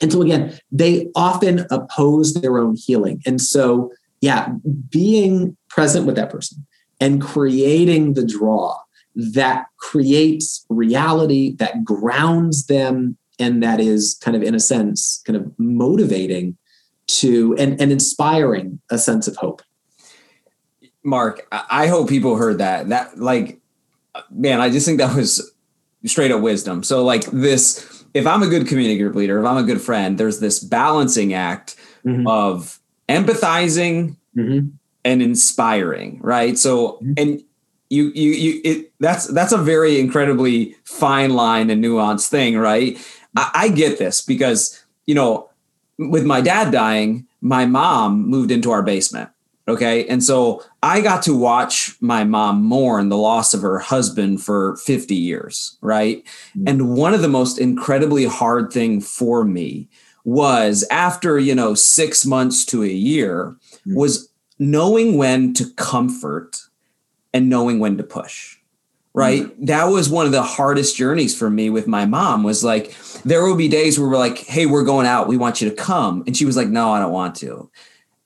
[0.00, 3.20] and so again, they often oppose their own healing.
[3.26, 4.48] And so, yeah,
[4.88, 6.66] being present with that person
[7.00, 8.78] and creating the draw
[9.14, 15.36] that creates reality that grounds them and that is kind of in a sense kind
[15.36, 16.56] of motivating
[17.06, 19.62] to and, and inspiring a sense of hope
[21.02, 23.58] mark i hope people heard that that like
[24.30, 25.52] man i just think that was
[26.04, 29.56] straight up wisdom so like this if I'm a good community group leader, if I'm
[29.56, 32.26] a good friend, there's this balancing act mm-hmm.
[32.26, 32.78] of
[33.08, 34.68] empathizing mm-hmm.
[35.04, 36.58] and inspiring, right?
[36.58, 37.12] So, mm-hmm.
[37.16, 37.44] and
[37.88, 42.98] you, you, you, it, that's, that's a very incredibly fine line and nuanced thing, right?
[43.36, 45.48] I, I get this because, you know,
[45.98, 49.30] with my dad dying, my mom moved into our basement
[49.70, 50.06] Okay.
[50.08, 54.76] And so I got to watch my mom mourn the loss of her husband for
[54.78, 55.78] 50 years.
[55.80, 56.24] Right.
[56.56, 56.64] Mm-hmm.
[56.66, 59.88] And one of the most incredibly hard thing for me
[60.24, 63.94] was after, you know, six months to a year mm-hmm.
[63.94, 66.60] was knowing when to comfort
[67.32, 68.56] and knowing when to push
[69.12, 69.64] right mm-hmm.
[69.64, 72.94] that was one of the hardest journeys for me with my mom was like
[73.24, 75.74] there will be days where we're like hey we're going out we want you to
[75.74, 77.70] come and she was like no i don't want to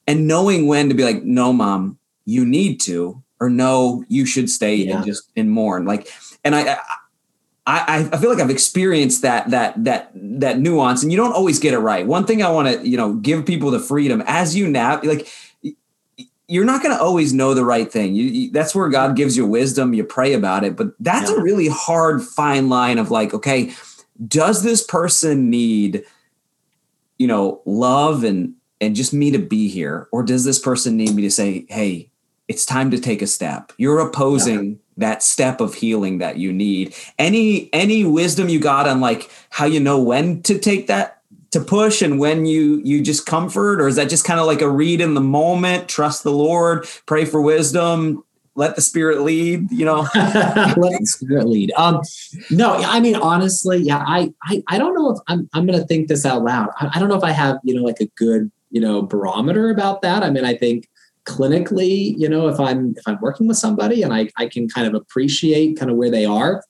[0.07, 4.49] and knowing when to be like, no, mom, you need to, or no, you should
[4.49, 4.97] stay yeah.
[4.97, 5.85] and just and mourn.
[5.85, 6.07] Like,
[6.43, 6.77] and I,
[7.65, 11.59] I, I feel like I've experienced that that that that nuance, and you don't always
[11.59, 12.05] get it right.
[12.05, 15.27] One thing I want to you know give people the freedom as you nap, like
[16.47, 18.13] you're not going to always know the right thing.
[18.13, 19.95] You, you, that's where God gives you wisdom.
[19.95, 21.37] You pray about it, but that's yeah.
[21.37, 23.73] a really hard fine line of like, okay,
[24.27, 26.05] does this person need
[27.17, 31.13] you know, love and and just me to be here, or does this person need
[31.15, 32.09] me to say, "Hey,
[32.47, 33.71] it's time to take a step"?
[33.77, 34.77] You're opposing yeah.
[34.97, 36.95] that step of healing that you need.
[37.17, 41.15] Any any wisdom you got on like how you know when to take that
[41.55, 44.61] to push and when you you just comfort or is that just kind of like
[44.61, 48.21] a read in the moment trust the lord pray for wisdom
[48.55, 52.01] let the spirit lead you know let the spirit lead um
[52.51, 56.09] no i mean honestly yeah i i, I don't know if i'm, I'm gonna think
[56.09, 58.51] this out loud I, I don't know if i have you know like a good
[58.75, 60.89] you know barometer about that i mean i think
[61.25, 64.85] clinically you know if i'm if i'm working with somebody and i i can kind
[64.85, 66.61] of appreciate kind of where they are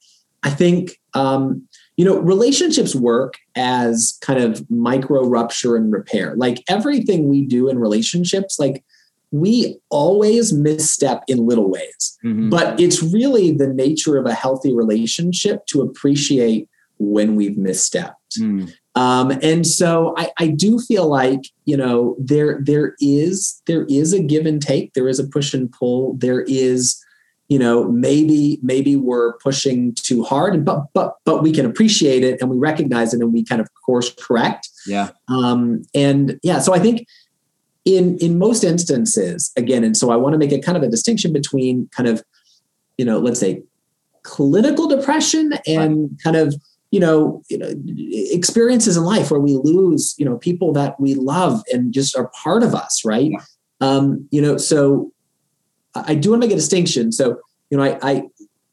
[0.43, 6.64] i think um you know relationships work as kind of micro rupture and repair like
[6.70, 8.86] everything we do in relationships like
[9.32, 12.18] we always misstep in little ways.
[12.24, 12.49] Mm-hmm.
[12.49, 18.14] But it's really the nature of a healthy relationship to appreciate when we've misstepped.
[18.39, 18.74] Mm.
[18.96, 24.14] Um, and so I, I do feel like you know there there is there is
[24.14, 24.93] a give and take.
[24.93, 26.16] There is a push and pull.
[26.16, 27.04] There is
[27.48, 32.24] you know maybe maybe we're pushing too hard and but but but we can appreciate
[32.24, 36.60] it and we recognize it and we kind of course correct yeah um and yeah
[36.60, 37.06] so i think
[37.86, 40.89] in in most instances again and so i want to make a kind of a
[40.89, 42.24] distinction between kind of
[42.98, 43.62] you know let's say
[44.24, 46.24] clinical depression and right.
[46.24, 46.56] kind of
[46.91, 47.73] you know, you know
[48.31, 52.31] experiences in life where we lose you know people that we love and just are
[52.43, 53.31] part of us right?
[53.31, 53.39] Yeah.
[53.81, 55.11] um you know so
[55.95, 57.11] i do want to make a distinction.
[57.11, 58.23] So you know i i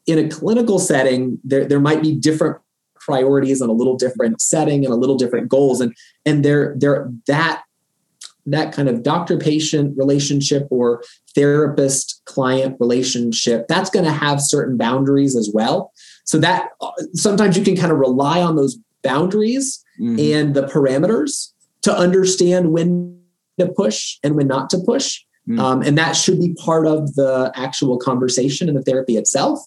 [0.05, 2.57] in a clinical setting there there might be different
[3.03, 5.81] priorities and a little different setting and a little different goals.
[5.81, 5.93] And
[6.25, 7.63] and there there that
[8.45, 11.01] that kind of doctor patient relationship or
[11.33, 15.92] therapist client relationship that's going to have certain boundaries as well
[16.23, 16.69] so that
[17.13, 20.17] sometimes you can kind of rely on those boundaries mm-hmm.
[20.19, 21.51] and the parameters
[21.81, 23.19] to understand when
[23.59, 25.59] to push and when not to push mm-hmm.
[25.59, 29.59] um, and that should be part of the actual conversation and the therapy itself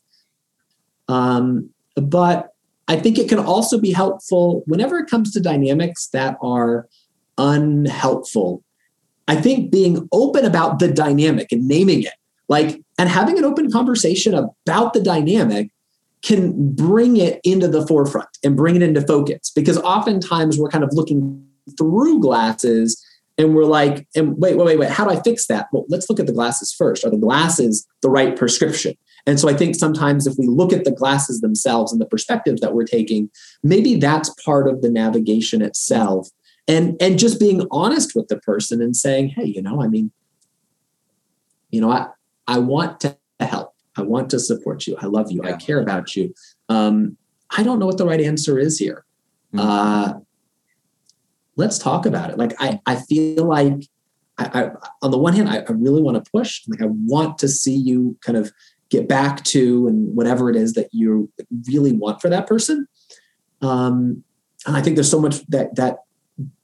[1.08, 2.54] um, but
[2.88, 6.88] i think it can also be helpful whenever it comes to dynamics that are
[7.38, 8.62] unhelpful
[9.28, 12.12] I think being open about the dynamic and naming it,
[12.48, 15.70] like, and having an open conversation about the dynamic
[16.26, 20.82] can bring it into the forefront and bring it into focus because oftentimes we're kind
[20.82, 21.46] of looking
[21.78, 23.02] through glasses
[23.38, 25.66] and we're like, and wait, wait, wait, wait, how do I fix that?
[25.70, 27.04] Well, let's look at the glasses first.
[27.04, 28.94] Are the glasses the right prescription?
[29.26, 32.60] And so I think sometimes if we look at the glasses themselves and the perspectives
[32.60, 33.30] that we're taking,
[33.62, 36.28] maybe that's part of the navigation itself
[36.68, 40.10] and and just being honest with the person and saying hey you know i mean
[41.70, 42.06] you know i
[42.46, 45.50] i want to help i want to support you i love you yeah.
[45.50, 46.32] i care about you
[46.68, 47.16] um
[47.50, 49.04] i don't know what the right answer is here
[49.54, 49.66] mm-hmm.
[49.66, 50.14] uh
[51.56, 53.88] let's talk about it like i i feel like
[54.38, 54.70] I, I
[55.02, 57.74] on the one hand I, I really want to push like i want to see
[57.74, 58.52] you kind of
[58.88, 61.30] get back to and whatever it is that you
[61.68, 62.86] really want for that person
[63.62, 64.22] um
[64.66, 65.98] and i think there's so much that that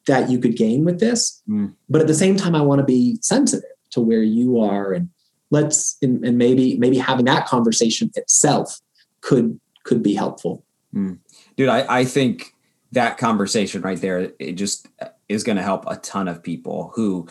[0.06, 1.42] that you could gain with this.
[1.48, 1.74] Mm.
[1.88, 5.08] But at the same time, I want to be sensitive to where you are and
[5.53, 8.80] let's and, and maybe maybe having that conversation itself
[9.20, 10.64] could could be helpful.
[10.92, 11.18] Mm.
[11.57, 12.55] Dude, I, I think
[12.92, 14.88] that conversation right there, it just
[15.28, 17.28] is going to help a ton of people who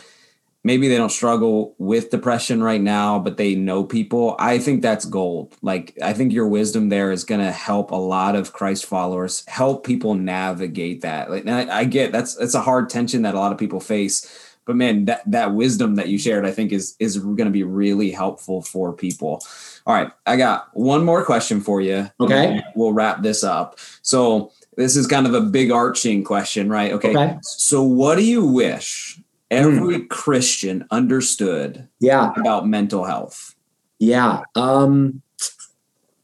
[0.64, 4.36] maybe they don't struggle with depression right now, but they know people.
[4.40, 5.56] I think that's gold.
[5.62, 9.44] Like, I think your wisdom there is going to help a lot of Christ followers
[9.48, 11.30] help people navigate that.
[11.32, 14.48] Like, I, I, get that's it's a hard tension that a lot of people face.
[14.66, 17.64] But man, that that wisdom that you shared, I think is is going to be
[17.64, 19.44] really helpful for people.
[19.86, 22.10] All right, I got one more question for you.
[22.20, 23.80] Okay, we'll wrap this up.
[24.02, 26.92] So this is kind of a big arching question, right?
[26.94, 27.12] Okay.
[27.12, 27.38] okay.
[27.42, 30.10] So what do you wish every mm.
[30.10, 32.32] Christian understood yeah.
[32.38, 33.56] about mental health?
[34.00, 34.42] Yeah.
[34.56, 35.22] Um,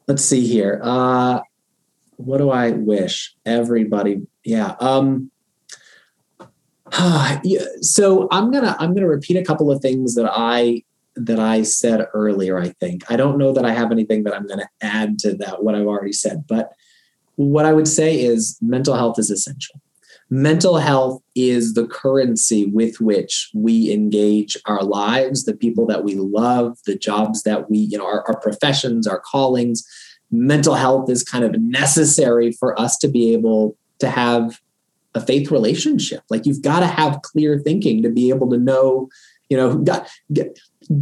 [0.07, 0.79] let's see here.
[0.81, 1.41] Uh,
[2.15, 4.25] what do I wish everybody?
[4.43, 4.75] Yeah.
[4.79, 5.29] Um,
[7.81, 10.83] so I'm gonna I'm gonna repeat a couple of things that I
[11.15, 12.59] that I said earlier.
[12.59, 15.63] I think I don't know that I have anything that I'm gonna add to that
[15.63, 16.71] what I've already said, but
[17.35, 19.79] what I would say is mental health is essential
[20.29, 26.15] mental health is the currency with which we engage our lives, the people that we
[26.15, 29.85] love, the jobs that we, you know, our, our professions, our callings.
[30.29, 34.59] Mental health is kind of necessary for us to be able to have
[35.17, 36.21] a faith relationship.
[36.29, 39.09] Like you've got to have clear thinking to be able to know
[39.49, 40.05] You know, God,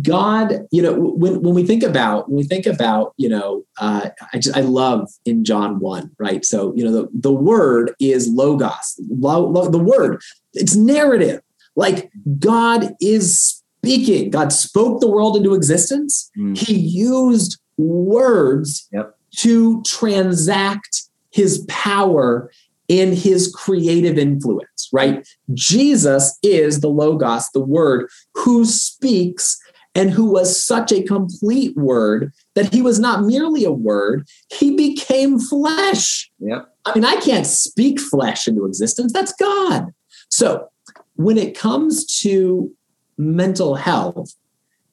[0.03, 4.09] God, you know, when, when we think about when we think about, you know, uh,
[4.33, 6.45] I just I love in John one, right?
[6.45, 10.21] So you know, the, the word is logos, lo, lo, the word.
[10.53, 11.41] It's narrative.
[11.75, 14.29] Like God is speaking.
[14.29, 16.29] God spoke the world into existence.
[16.37, 16.55] Mm.
[16.55, 19.17] He used words yep.
[19.37, 22.51] to transact His power
[22.87, 24.89] in His creative influence.
[24.91, 25.27] Right?
[25.53, 29.59] Jesus is the logos, the word, who speaks
[29.95, 34.75] and who was such a complete word that he was not merely a word, he
[34.75, 36.29] became flesh.
[36.39, 36.67] Yep.
[36.85, 39.13] I mean, I can't speak flesh into existence.
[39.13, 39.93] That's God.
[40.29, 40.67] So
[41.15, 42.71] when it comes to
[43.17, 44.35] mental health,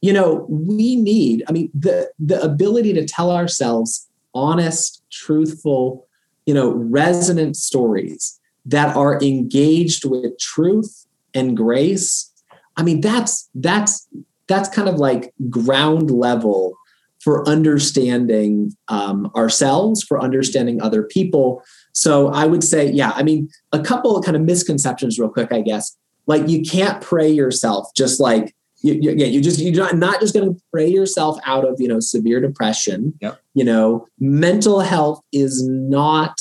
[0.00, 6.06] you know, we need, I mean, the the ability to tell ourselves honest, truthful,
[6.46, 12.30] you know, resonant stories that are engaged with truth and grace.
[12.76, 14.08] I mean, that's that's
[14.46, 16.76] that's kind of like ground level
[17.20, 21.62] for understanding um, ourselves, for understanding other people.
[21.92, 25.52] So I would say, yeah, I mean, a couple of kind of misconceptions, real quick,
[25.52, 25.96] I guess.
[26.26, 30.20] Like you can't pray yourself just like you, you, yeah, you just you're not, not
[30.20, 33.14] just going to pray yourself out of you know severe depression.
[33.20, 33.40] Yep.
[33.54, 36.36] You know, mental health is not,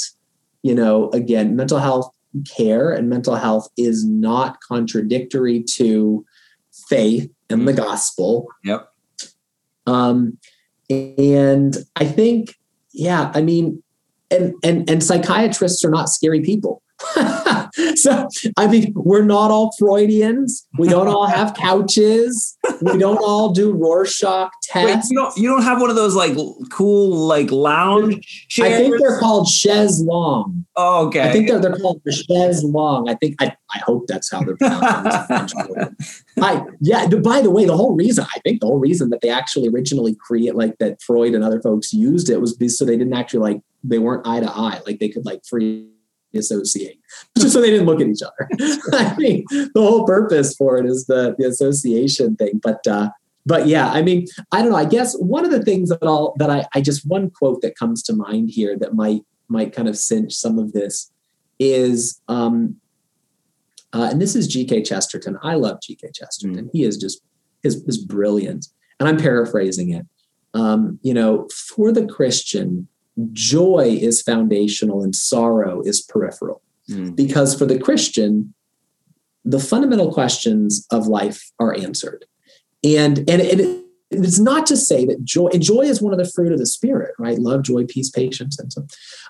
[0.64, 2.10] you know, again, mental health
[2.56, 6.26] care and mental health is not contradictory to
[6.90, 8.48] faith and the gospel.
[8.64, 8.88] Yep.
[9.88, 10.38] Um,
[10.90, 12.56] and I think,
[12.94, 13.82] yeah, I mean,
[14.30, 16.82] and and and psychiatrists are not scary people.
[17.96, 20.68] so I mean, we're not all Freudians.
[20.78, 22.58] We don't all have couches.
[22.82, 24.86] We don't all do Rorschach tests.
[24.86, 26.36] Wait, you don't you don't have one of those like
[26.72, 28.74] cool like lounge chairs?
[28.74, 30.66] I think they're called chaise longue.
[30.76, 31.22] Oh, okay.
[31.22, 33.10] I think they're they're called chaise longue.
[33.10, 35.56] I think I, I hope that's how they're pronounced.
[36.42, 37.08] I yeah.
[37.08, 40.16] By the way, the whole reason I think the whole reason that they actually originally
[40.16, 43.62] create like that Freud and other folks used it was so they didn't actually like
[43.84, 45.88] they weren't eye to eye like they could like free
[46.40, 47.00] associate
[47.38, 48.50] just so they didn't look at each other.
[48.94, 53.10] I mean the whole purpose for it is the the association thing but uh
[53.46, 56.34] but yeah i mean i don't know i guess one of the things that i'll
[56.38, 59.88] that i i just one quote that comes to mind here that might might kind
[59.88, 61.12] of cinch some of this
[61.60, 62.76] is um
[63.94, 65.38] uh, and this is gk chesterton.
[65.44, 66.66] I love gk chesterton.
[66.66, 66.70] Mm.
[66.72, 67.22] he is just
[67.64, 68.68] is, is brilliant.
[69.00, 70.06] And i'm paraphrasing it.
[70.54, 72.88] Um you know for the christian
[73.34, 76.62] joy is foundational and sorrow is peripheral.
[76.90, 77.16] Mm.
[77.16, 78.54] Because for the Christian,
[79.46, 82.26] the fundamental questions of life are answered.
[82.84, 86.52] And, and, and it's not to say that joy, joy is one of the fruit
[86.52, 87.40] of the spirit, right?
[87.40, 88.86] Love, joy, peace, patience, and so.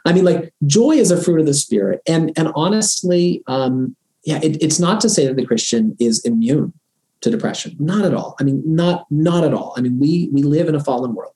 [0.06, 4.40] I mean, like joy is a fruit of the spirit, and and honestly, um, yeah,
[4.42, 6.74] it, it's not to say that the Christian is immune
[7.22, 7.76] to depression.
[7.80, 8.36] Not at all.
[8.40, 9.76] I mean, not not at all.
[9.78, 11.34] I mean, we we live in a fallen world,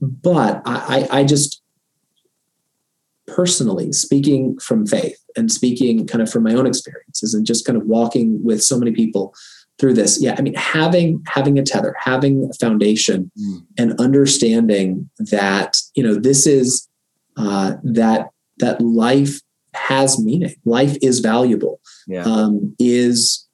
[0.00, 1.62] but I I, I just
[3.26, 7.76] personally speaking from faith and speaking kind of from my own experiences and just kind
[7.76, 9.34] of walking with so many people
[9.78, 10.22] through this.
[10.22, 13.64] Yeah i mean having having a tether having a foundation mm.
[13.76, 16.88] and understanding that you know this is
[17.36, 19.40] uh, that that life
[19.74, 20.54] has meaning.
[20.64, 21.80] Life is valuable.
[22.06, 22.22] Yeah.
[22.22, 23.46] um, is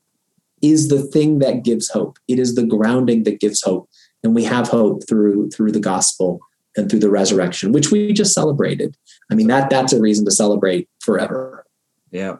[0.63, 2.19] is the thing that gives hope.
[2.29, 3.89] It is the grounding that gives hope.
[4.23, 6.41] And we have hope through through the gospel
[6.77, 8.97] and through the resurrection which we just celebrated
[9.31, 11.65] I mean, that that's a reason to celebrate forever.
[12.11, 12.39] Yeah.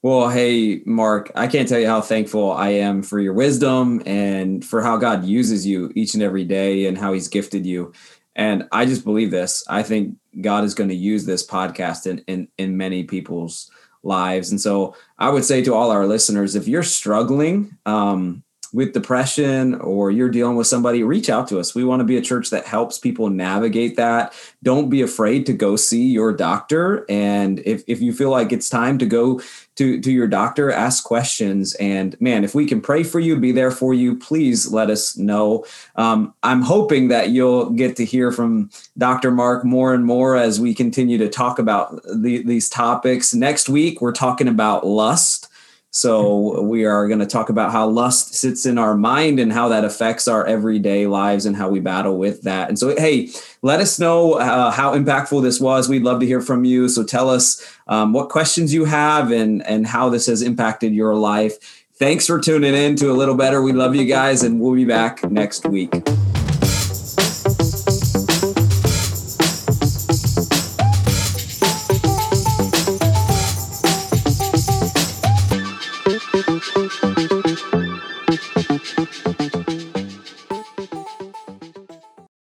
[0.00, 4.64] Well, hey, Mark, I can't tell you how thankful I am for your wisdom and
[4.64, 7.92] for how God uses you each and every day and how he's gifted you.
[8.36, 9.64] And I just believe this.
[9.68, 13.68] I think God is going to use this podcast in, in, in many people's
[14.04, 14.52] lives.
[14.52, 19.74] And so I would say to all our listeners, if you're struggling, um, with depression
[19.76, 21.74] or you're dealing with somebody, reach out to us.
[21.74, 24.34] We want to be a church that helps people navigate that.
[24.62, 27.04] Don't be afraid to go see your doctor.
[27.08, 29.40] And if, if you feel like it's time to go
[29.76, 31.74] to, to your doctor, ask questions.
[31.74, 35.16] And man, if we can pray for you, be there for you, please let us
[35.16, 35.64] know.
[35.96, 39.30] Um, I'm hoping that you'll get to hear from Dr.
[39.30, 43.32] Mark more and more as we continue to talk about the, these topics.
[43.32, 45.47] Next week, we're talking about lust.
[45.90, 49.68] So we are going to talk about how lust sits in our mind and how
[49.68, 52.68] that affects our everyday lives and how we battle with that.
[52.68, 53.30] And so, hey,
[53.62, 55.88] let us know uh, how impactful this was.
[55.88, 56.88] We'd love to hear from you.
[56.88, 61.14] So tell us um, what questions you have and and how this has impacted your
[61.14, 61.84] life.
[61.94, 63.60] Thanks for tuning in to a little better.
[63.60, 65.92] We love you guys, and we'll be back next week.